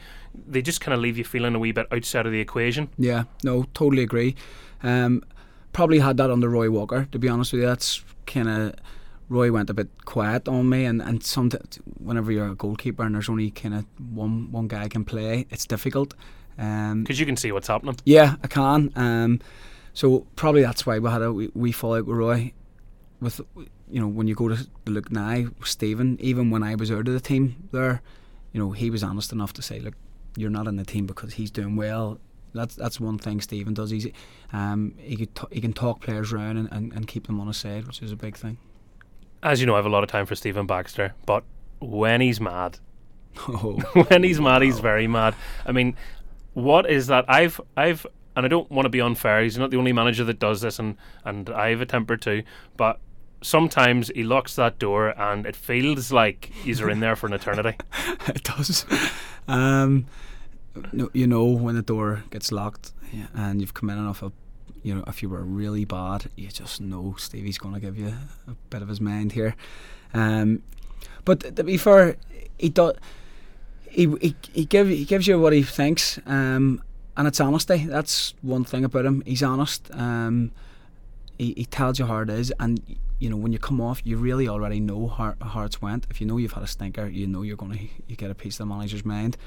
[0.47, 2.89] they just kind of leave you feeling a wee bit outside of the equation.
[2.97, 4.35] Yeah, no, totally agree.
[4.81, 5.23] Um,
[5.73, 7.07] probably had that under Roy Walker.
[7.11, 8.75] To be honest with you, that's kind of
[9.27, 13.15] Roy went a bit quiet on me, and and sometimes whenever you're a goalkeeper and
[13.15, 16.13] there's only kind of one one guy can play, it's difficult.
[16.55, 17.97] Because um, you can see what's happening.
[18.05, 18.93] Yeah, I can.
[18.95, 19.41] Um,
[19.93, 22.53] so probably that's why we had a we, we fall out with Roy.
[23.21, 23.39] With
[23.89, 27.13] you know when you go to look now, Stephen, even when I was out of
[27.13, 28.01] the team there,
[28.51, 29.95] you know he was honest enough to say, look,
[30.35, 32.19] you're not in the team because he's doing well
[32.55, 33.91] that's that's one thing Stephen does.
[33.91, 34.07] He's
[34.53, 37.47] um, he could t- he can talk players around and, and, and keep them on
[37.47, 38.57] his side, which is a big thing.
[39.43, 41.43] As you know, I have a lot of time for Stephen Baxter, but
[41.79, 42.79] when he's mad,
[43.47, 45.35] oh, when he's mad, he's very mad.
[45.65, 45.95] I mean,
[46.53, 47.25] what is that?
[47.27, 49.43] I've I've and I don't want to be unfair.
[49.43, 52.43] He's not the only manager that does this, and and I have a temper too.
[52.77, 52.99] But
[53.41, 57.77] sometimes he locks that door, and it feels like he's in there for an eternity.
[58.27, 58.85] it does.
[59.47, 60.07] Um,
[61.13, 62.91] you know when the door gets locked
[63.33, 64.31] and you've come in enough a
[64.83, 68.13] you know if you were really bad you just know Stevie's going to give you
[68.47, 69.55] a bit of his mind here
[70.13, 70.61] um,
[71.23, 72.17] but to be fair
[72.57, 72.95] he does
[73.89, 76.81] he, he, he, give, he gives you what he thinks um,
[77.17, 80.51] and it's honesty that's one thing about him he's honest um,
[81.37, 82.81] he, he tells you how it is and
[83.19, 86.19] you know when you come off you really already know how, how it's went if
[86.19, 88.67] you know you've had a stinker you know you're to you get a piece of
[88.67, 89.37] the manager's mind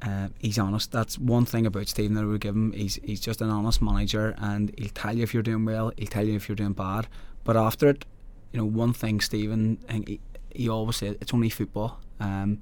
[0.00, 0.92] uh, he's honest.
[0.92, 2.72] That's one thing about Stephen that I would give him.
[2.72, 5.92] He's he's just an honest manager, and he'll tell you if you're doing well.
[5.96, 7.08] He'll tell you if you're doing bad.
[7.44, 8.04] But after it,
[8.52, 10.20] you know, one thing Stephen, he,
[10.50, 12.00] he always said it's only football.
[12.20, 12.60] Um,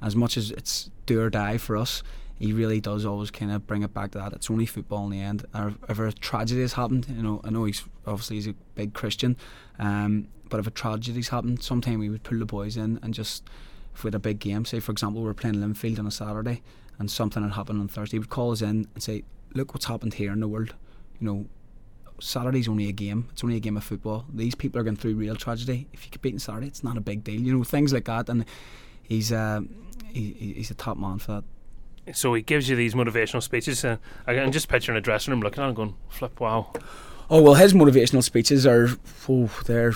[0.00, 2.02] as much as it's do or die for us,
[2.38, 4.32] he really does always kind of bring it back to that.
[4.32, 5.46] It's only football in the end.
[5.54, 8.92] Or if a tragedy has happened, you know, I know he's obviously he's a big
[8.94, 9.36] Christian,
[9.78, 13.44] um, but if a tragedy's happened, sometimes we would pull the boys in and just
[13.94, 16.10] if we had a big game, say for example we are playing Linfield on a
[16.10, 16.62] Saturday
[16.98, 19.24] and something had happened on Thursday, he would call us in and say,
[19.54, 20.74] Look what's happened here in the world.
[21.18, 21.46] You know,
[22.20, 23.28] Saturday's only a game.
[23.32, 24.26] It's only a game of football.
[24.32, 25.88] These people are going through real tragedy.
[25.94, 27.40] If you get beaten Saturday, it's not a big deal.
[27.40, 28.28] You know, things like that.
[28.28, 28.44] And
[29.02, 29.60] he's uh,
[30.08, 31.44] he, he's a top man for that.
[32.12, 33.84] So he gives you these motivational speeches.
[33.84, 36.72] and I can just picturing a dressing room looking at him going, flip, wow.
[37.28, 38.88] Oh, well, his motivational speeches are,
[39.28, 39.92] oh, they're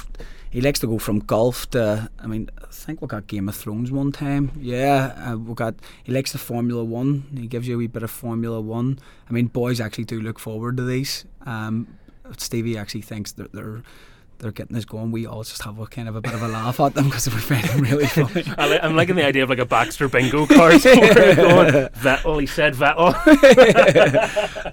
[0.51, 2.11] he likes to go from golf to.
[2.19, 4.51] I mean, I think we got Game of Thrones one time.
[4.59, 5.77] Yeah, uh, we got.
[6.03, 7.29] He likes the Formula One.
[7.35, 8.99] He gives you a wee bit of Formula One.
[9.29, 11.25] I mean, boys actually do look forward to these.
[11.47, 11.87] Um,
[12.37, 13.83] Stevie actually thinks that they're
[14.41, 16.49] they're getting us going, we all just have a kind of a bit of a
[16.49, 18.45] laugh at them because we find them really funny.
[18.59, 20.83] I I'm liking the idea of like a Baxter bingo card.
[20.83, 23.13] going, Vettel, he said Vettel.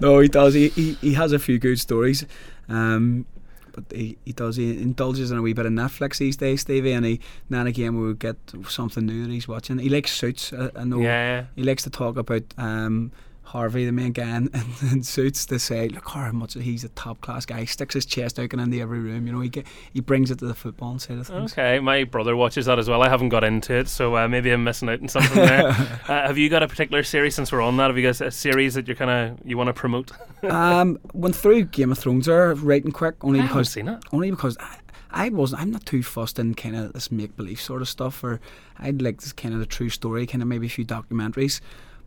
[0.00, 0.54] no, he does.
[0.54, 2.24] He, he he has a few good stories.
[2.68, 3.26] Um,
[3.72, 4.56] but he, he does.
[4.56, 6.92] He indulges in a wee bit of Netflix these days, Stevie.
[6.92, 8.36] And he now and again we would get
[8.68, 9.78] something new that he's watching.
[9.78, 10.52] He likes suits.
[10.52, 11.00] I, I know.
[11.00, 11.44] Yeah.
[11.54, 13.12] He likes to talk about um,
[13.48, 14.50] Harvey, the main guy in,
[14.92, 17.60] in suits, to say, look how much he's a top class guy.
[17.60, 19.26] He sticks his chest out and into every room.
[19.26, 21.52] You know, he get, he brings it to the football side of things.
[21.52, 23.02] Okay, my brother watches that as well.
[23.02, 25.68] I haven't got into it, so uh, maybe I'm missing out on something there.
[25.68, 27.86] uh, have you got a particular series since we're on that?
[27.86, 30.12] Have you got a series that you're kind of you want to promote?
[30.44, 34.04] um, went through Game of Thrones there right and quick, only I because seen it.
[34.12, 34.76] only because I,
[35.10, 35.62] I wasn't.
[35.62, 38.22] I'm not too fussed in kind of this make believe sort of stuff.
[38.22, 38.40] Or
[38.78, 41.60] I'd like this kind of the true story, kind of maybe a few documentaries.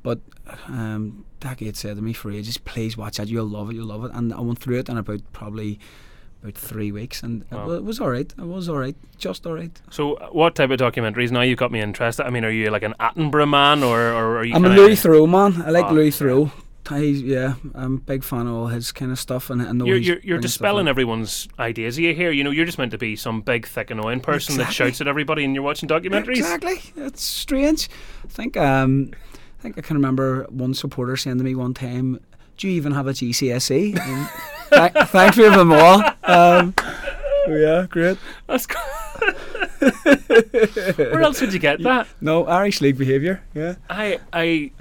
[0.04, 0.20] But
[0.68, 3.28] um, Becky had said to me for ages, "Please watch it.
[3.28, 3.76] You'll love it.
[3.76, 5.80] You'll love it." And I went through it in about probably
[6.42, 7.64] about three weeks, and Wow.
[7.64, 8.34] it, wa- it was all right.
[8.36, 9.80] It was all right, just all right.
[9.92, 11.30] So, uh, what type of documentaries?
[11.32, 12.26] Now you've got me interested.
[12.26, 14.56] I mean, are you like an Attenborough man, or, or are you?
[14.56, 15.62] I'm a Louis Theroux man.
[15.62, 16.10] I like Oh, Louis.
[16.12, 16.52] Theroux.
[16.90, 19.98] He's, yeah, I'm a big fan of all his kind of stuff, and know You're,
[19.98, 22.32] you're, you're dispelling everyone's ideas you hear.
[22.32, 25.08] You know, you're just meant to be some big, thick, annoying person that shouts at
[25.08, 26.38] everybody, and you're watching documentaries.
[26.38, 26.82] Exactly.
[26.98, 27.88] It's strange.
[28.26, 29.12] I think um,
[29.62, 32.20] I think I can remember one supporter saying to me one time,
[32.58, 34.28] "Do you even have a GCSE?" And
[34.72, 36.02] th- thankfully, of them all.
[36.24, 36.74] Um,
[37.48, 38.18] yeah, great.
[38.48, 38.82] That's cool.
[40.96, 42.08] Where else would you get that?
[42.22, 43.44] No Irish league behaviour.
[43.54, 43.76] Yeah.
[43.88, 44.72] I I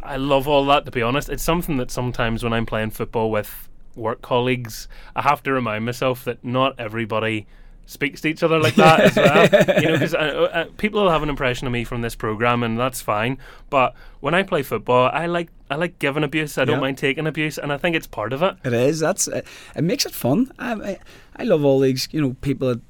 [0.00, 1.28] I love all that to be honest.
[1.28, 4.86] It's something that sometimes when I'm playing football with work colleagues,
[5.16, 7.48] I have to remind myself that not everybody
[7.86, 9.48] speaks to each other like that as well.
[9.82, 10.18] You know, because uh,
[10.52, 13.38] uh, people will have an impression of me from this program, and that's fine.
[13.70, 16.58] But when I play football, I like I like giving abuse.
[16.58, 16.80] I don't Yeah.
[16.80, 18.56] mind taking abuse, and I think it's part of it.
[18.64, 19.00] It is.
[19.00, 19.46] That's it.
[19.74, 20.50] It makes it fun.
[20.58, 20.98] I, I,
[21.36, 22.08] I love all these.
[22.12, 22.80] You know, people that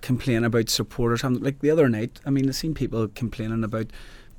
[0.00, 1.22] complain about supporters.
[1.22, 3.86] Like the other night, I mean, I've seen people complaining about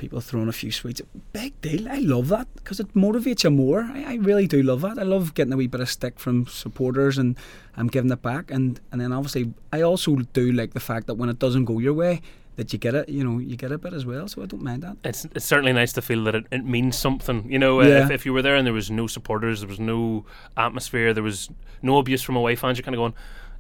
[0.02, 1.02] people throwing a few sweets.
[1.32, 1.88] Big deal.
[1.88, 3.82] I love that because it motivates you more.
[3.84, 4.98] I, I really do love that.
[5.00, 7.38] I love getting a wee bit of stick from supporters and
[7.78, 8.52] I'm giving it back.
[8.52, 11.80] And and then obviously, I also do like the fact that when it doesn't go
[11.80, 12.22] your way,
[12.58, 13.08] that you get it.
[13.08, 14.28] You know, you get a bit as well.
[14.28, 14.98] So I don't mind that.
[15.06, 17.50] It's, it's certainly nice to feel that it, it means something.
[17.50, 18.06] You know, uh, Yeah.
[18.06, 20.26] if, if you were there and there was no supporters, there was no
[20.58, 21.50] atmosphere, there was
[21.82, 23.14] no abuse from away fans, you're kind of going,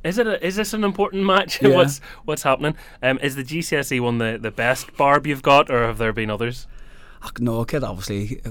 [0.03, 0.27] is it?
[0.27, 1.61] A, is this an important match?
[1.61, 1.75] Yeah.
[1.75, 2.75] what's what's happening?
[3.03, 6.29] Um, is the GCSE one the, the best barb you've got, or have there been
[6.29, 6.67] others?
[7.39, 8.41] No, kid, obviously.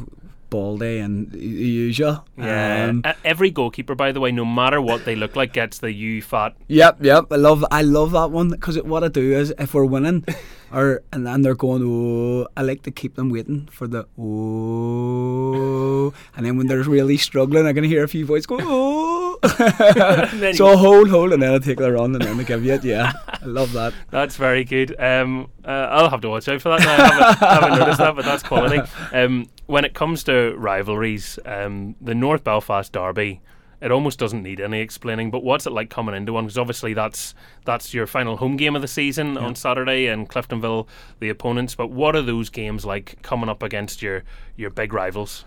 [0.49, 2.25] Baldy and usual.
[2.37, 2.87] Yeah.
[2.91, 5.93] Um, Uh, every goalkeeper, by the way, no matter what they look like, gets the
[5.93, 6.57] you fat.
[6.67, 7.27] Yep, yep.
[7.31, 10.25] I love I love that one because what I do is if we're winning,
[10.73, 16.13] or and then they're going oh, I like to keep them waiting for the oh,
[16.37, 19.21] and then when they're really struggling, I can hear a few voices go oh.
[20.55, 22.85] so hold, hold, and then I take the run, and then I give you it.
[22.85, 23.95] Yeah, I love that.
[24.11, 24.95] That's very good.
[25.01, 26.81] Um, uh, I'll have to watch out for that.
[26.81, 26.93] Now.
[26.93, 28.81] I haven't, I haven't noticed that, but that's quality.
[29.13, 33.41] Um, when it comes to rivalries, um, the North Belfast derby,
[33.81, 35.31] it almost doesn't need any explaining.
[35.31, 36.45] But what's it like coming into one?
[36.45, 40.87] Because obviously that's that's your final home game of the season on Saturday, and Cliftonville
[41.19, 41.75] the opponents.
[41.75, 44.25] But what are those games like coming up against your
[44.57, 45.45] your big rivals?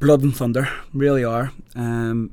[0.00, 1.52] Blood and thunder, really are.
[1.74, 2.32] Um,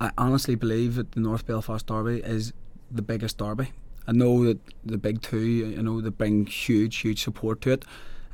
[0.00, 2.52] I honestly believe that the North Belfast Derby is
[2.90, 3.72] the biggest derby.
[4.08, 7.84] I know that the big two, you know, they bring huge, huge support to it.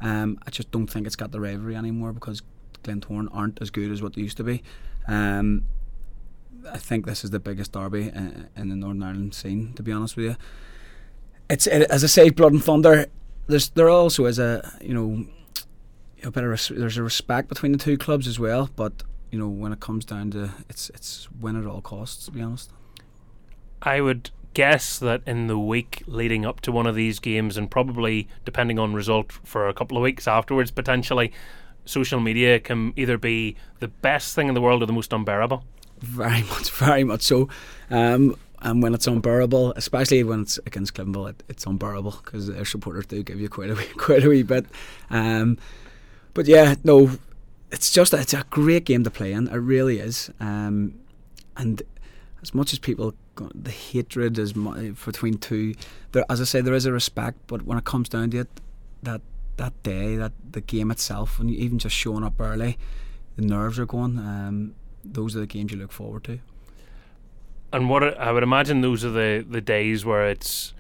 [0.01, 2.41] Um, I just don't think it's got the rivalry anymore because
[2.83, 4.63] Glentoran aren't as good as what they used to be.
[5.07, 5.65] Um,
[6.73, 9.73] I think this is the biggest derby in, in the Northern Ireland scene.
[9.75, 10.37] To be honest with you,
[11.49, 13.07] it's it, as I say, Blood and Thunder.
[13.47, 15.27] There's there also is a you know
[16.25, 18.71] a bit of res- there's a respect between the two clubs as well.
[18.77, 22.27] But you know when it comes down to it's it's win at all costs.
[22.27, 22.71] To be honest.
[23.83, 27.71] I would guess that in the week leading up to one of these games, and
[27.71, 31.31] probably depending on result for a couple of weeks afterwards, potentially,
[31.85, 35.63] social media can either be the best thing in the world or the most unbearable.
[36.01, 37.49] Very much, very much so.
[37.91, 42.65] Um, and when it's unbearable, especially when it's against Cliftonville, it, it's unbearable because their
[42.65, 44.67] supporters do give you quite a wee, quite a wee bit.
[45.11, 45.59] Um,
[46.35, 47.19] but yeah, no,
[47.71, 49.49] it's just it's a great game to play in.
[49.49, 50.31] It really is.
[50.41, 50.95] Um,
[51.57, 51.83] and
[52.43, 53.15] as much as people
[53.55, 55.75] the hatred is between two,
[56.13, 57.39] there as I say, there is a respect.
[57.47, 58.49] But when it comes down to it,
[59.03, 59.21] that
[59.59, 62.79] that day, that the game itself, you even just showing up early,
[63.37, 64.19] the nerves are going.
[64.19, 64.75] Um,
[65.13, 66.39] those are the games you look forward to.
[67.73, 70.73] And what I would imagine those are the, the days where it's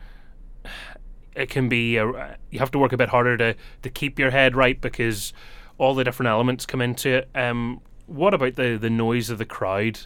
[1.35, 4.31] it can be a, you have to work a bit harder to, to keep your
[4.31, 5.33] head right because
[5.79, 7.29] all the different elements come into it.
[7.35, 10.01] Um, what about the, the noise of the crowd?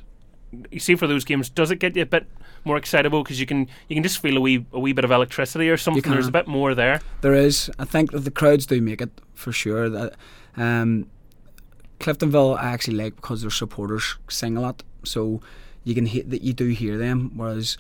[0.73, 2.27] You see, for those games, does it get you a bit
[2.65, 5.11] more excitable because you can you can just feel a wee a wee bit of
[5.11, 6.11] electricity or something.
[6.11, 7.01] There's a bit more there.
[7.21, 7.71] There is.
[7.79, 9.89] I think that the crowds do make it for sure.
[9.89, 10.15] That
[10.57, 11.09] um,
[12.01, 15.41] Cliftonville I actually like because their supporters sing a lot, so
[15.85, 17.33] you can hear that you do hear them.
[17.37, 17.77] Whereas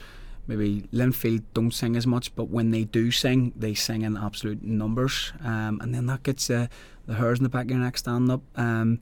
[0.46, 4.62] maybe Linfield don't sing as much, but when they do sing, they sing in absolute
[4.62, 6.66] numbers, um, and then that gets uh,
[7.06, 8.42] the hairs in the back of your neck standing up.
[8.56, 9.00] Um,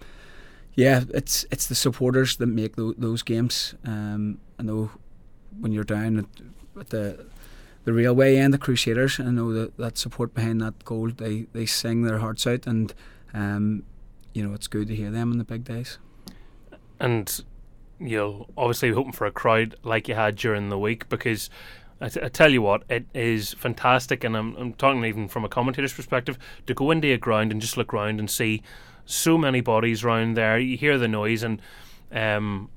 [0.74, 3.74] yeah, it's it's the supporters that make tho- those games.
[3.84, 4.90] Um, I know
[5.58, 7.26] when you're down at, at the
[7.84, 9.18] the railway and the Crusaders.
[9.18, 11.10] I know that that support behind that goal.
[11.10, 12.94] They they sing their hearts out, and
[13.34, 13.82] um,
[14.32, 15.98] you know it's good to hear them in the big days.
[17.00, 17.42] and
[18.00, 21.50] you'll obviously be hoping for a crowd like you had during the week because
[22.00, 25.44] I, t- I tell you what, it is fantastic, and I'm, I'm talking even from
[25.44, 28.62] a commentator's perspective to go into a ground and just look round and see
[29.04, 30.58] so many bodies round there.
[30.58, 31.60] You hear the noise, and
[32.12, 32.70] um,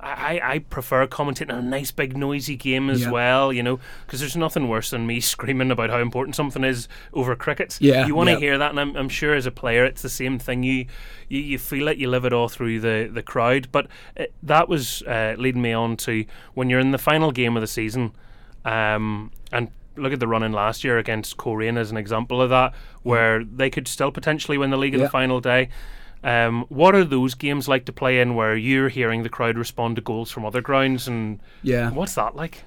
[0.00, 3.10] I, I prefer commentating on a nice big noisy game as Yeah.
[3.10, 6.86] well, you know, because there's nothing worse than me screaming about how important something is
[7.12, 7.76] over cricket.
[7.80, 8.38] Yeah, you want to yeah.
[8.38, 10.62] hear that, and I'm, I'm sure as a player it's the same thing.
[10.62, 10.86] You
[11.28, 13.68] you, you feel it, you live it all through the, the crowd.
[13.72, 16.24] But it, that was uh, leading me on to
[16.54, 18.12] when you're in the final game of the season,
[18.64, 22.50] um, and look at the run in last year against Coleraine as an example of
[22.50, 22.72] that,
[23.02, 25.00] where they could still potentially win the league Yeah.
[25.00, 25.70] the final day.
[26.24, 29.96] Um, what are those games like to play in where you're hearing the crowd respond
[29.96, 31.90] to goals from other grounds, and Yeah.
[31.90, 32.64] what's that like?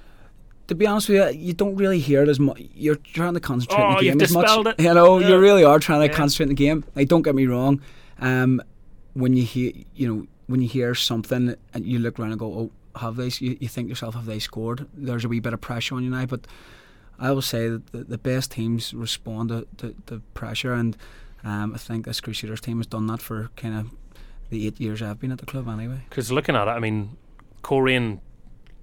[0.68, 2.62] To be honest with you, you don't really hear it as much.
[2.74, 4.66] You're trying to concentrate Oh, on the you've game as much.
[4.66, 4.80] it.
[4.80, 5.28] You know, Yeah.
[5.30, 6.16] you really are trying to Yeah.
[6.16, 6.84] concentrate on the game.
[6.94, 7.80] Like, don't get me wrong.
[8.20, 8.62] Um,
[9.14, 12.46] when you hear, you know, when you hear something and you look around and go,
[12.94, 15.52] "Oh, have they?" You, you think to yourself, "Have they scored?" There's a wee bit
[15.52, 16.46] of pressure on you now, but
[17.18, 20.96] I will say that the, the best teams respond to, to, to pressure, and
[21.44, 23.90] um, I think this Crusaders team has done that for kind of
[24.50, 26.00] the eight years I've been at the club, anyway.
[26.08, 27.16] Because looking at it, I mean,
[27.62, 28.20] Coleraine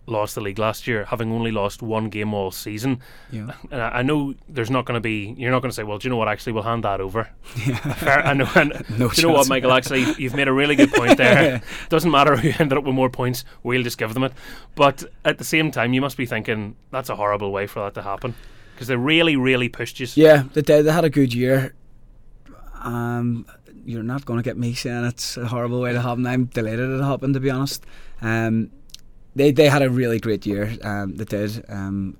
[0.09, 2.99] lost the league last year, having only lost one game all season.
[3.31, 3.53] Yeah.
[3.71, 5.35] And I I know there's not going to be.
[5.37, 6.27] You're not going to say, "Well, do you know what?
[6.27, 8.49] Actually, we'll hand that over." Fair, I know.
[8.55, 9.47] And No do you know what.
[9.47, 9.71] Michael?
[9.71, 11.61] Actually, you've made a really good point there.
[11.89, 13.45] Doesn't matter who ended up with more points.
[13.63, 14.33] We'll just give them it.
[14.75, 17.93] But at the same time, you must be thinking that's a horrible way for that
[17.95, 18.33] to happen
[18.73, 20.07] because they really, really pushed you.
[20.15, 20.85] Yeah, they did.
[20.85, 21.73] They had a good year.
[22.79, 23.45] Um,
[23.85, 26.25] you're not going to get me saying it's a horrible way to happen.
[26.25, 27.85] I'm delighted it happened, to be honest.
[28.21, 28.71] Um,
[29.35, 30.75] they they had a really great year.
[30.83, 31.65] Um, they did.
[31.69, 32.17] Um,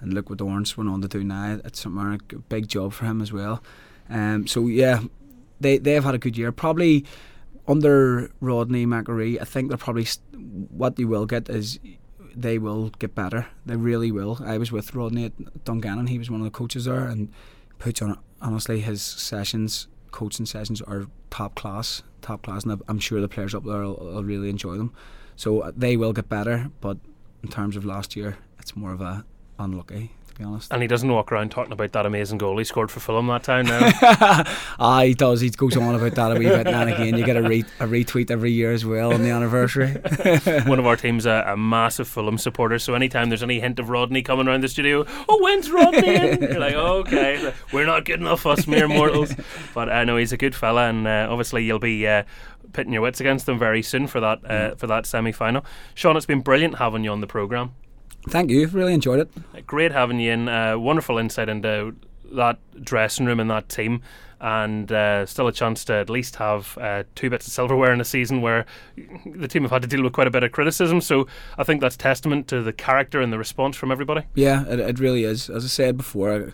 [0.00, 1.60] and look what Oran went on to do now.
[1.64, 3.62] It's something a big job for him as well.
[4.10, 5.00] Um, so yeah,
[5.60, 6.52] they they have had a good year.
[6.52, 7.04] Probably
[7.68, 11.78] under Rodney McAree, I think they're probably st- what they will get is
[12.34, 13.46] they will get better.
[13.64, 14.40] They really will.
[14.44, 16.08] I was with Rodney at Dungannon.
[16.08, 17.30] He was one of the coaches there, and
[17.78, 23.20] puts on honestly his sessions, coaching sessions are top class, top class, and I'm sure
[23.20, 24.92] the players up there will, will really enjoy them.
[25.34, 26.98] So uh, they will get better, but
[27.42, 29.24] in terms of last year, it's more of a
[29.58, 30.72] unlucky to be honest.
[30.72, 33.42] And he doesn't walk around talking about that amazing goal he scored for Fulham that
[33.42, 33.80] time now.
[34.78, 35.40] ah, he does.
[35.40, 37.86] He goes on about that a wee bit, and again, you get a, re- a
[37.86, 39.88] retweet every year as well on the anniversary.
[40.66, 43.90] One of our team's a, a massive Fulham supporter, so anytime there's any hint of
[43.90, 46.42] Rodney coming around the studio, oh, when's Rodney in?
[46.42, 49.34] You're like, okay, we're not good enough, us mere mortals.
[49.74, 52.24] But I know he's a good fella, and uh, obviously you'll be uh,
[52.72, 55.64] pitting your wits against them very soon for that uh, for that semi final.
[55.94, 57.74] Sean, it's been brilliant having you on the programme.
[58.28, 58.66] Thank you.
[58.68, 59.66] Really enjoyed it.
[59.66, 60.48] Great having you in.
[60.48, 61.94] Uh, wonderful insight into
[62.32, 64.02] that dressing room and that team.
[64.40, 68.00] And uh, still a chance to at least have uh, two bits of silverware in
[68.00, 68.66] a season where
[69.24, 71.00] the team have had to deal with quite a bit of criticism.
[71.00, 74.26] So I think that's testament to the character and the response from everybody.
[74.34, 75.48] Yeah, it, it really is.
[75.48, 76.52] As I said before,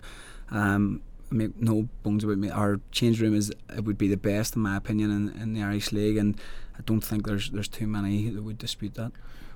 [0.51, 1.01] um,
[1.31, 2.51] I make no bones about me.
[2.51, 5.63] Our change room is it would be the best in my opinion in, in the
[5.63, 6.39] Irish League, and
[6.77, 9.11] I don't think there's there's too many that would dispute that.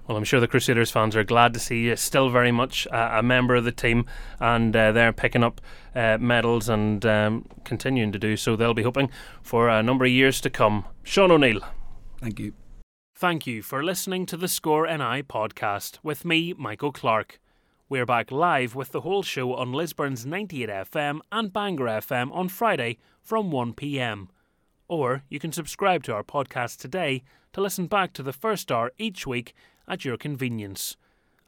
[0.08, 3.12] Well, I'm sure the Crusaders fans are glad to see you still very much uh,
[3.14, 4.06] a member of the team,
[4.38, 5.62] and uh, they're picking up
[5.96, 8.58] uh, medals and um, continuing to do so.
[8.58, 9.10] They'll be hoping
[9.42, 10.84] for a number of years to come.
[11.04, 11.62] Sean O'Neill.
[12.20, 12.54] Thank you.
[13.16, 17.40] Thank you for listening to the Score NI podcast with me, Michael Clark.
[17.88, 22.50] We're back live with the whole show on Lisburn's 98 FM and Bangor FM on
[22.50, 24.30] Friday from 1 pm.
[24.90, 27.24] Or you can subscribe to our podcast today
[27.54, 29.54] to listen back to the first hour each week
[29.88, 30.98] at your convenience.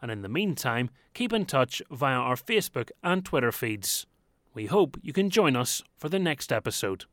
[0.02, 4.06] And in the meantime, keep in touch via our Facebook and Twitter feeds.
[4.54, 7.06] We hope you can join us for the next episode.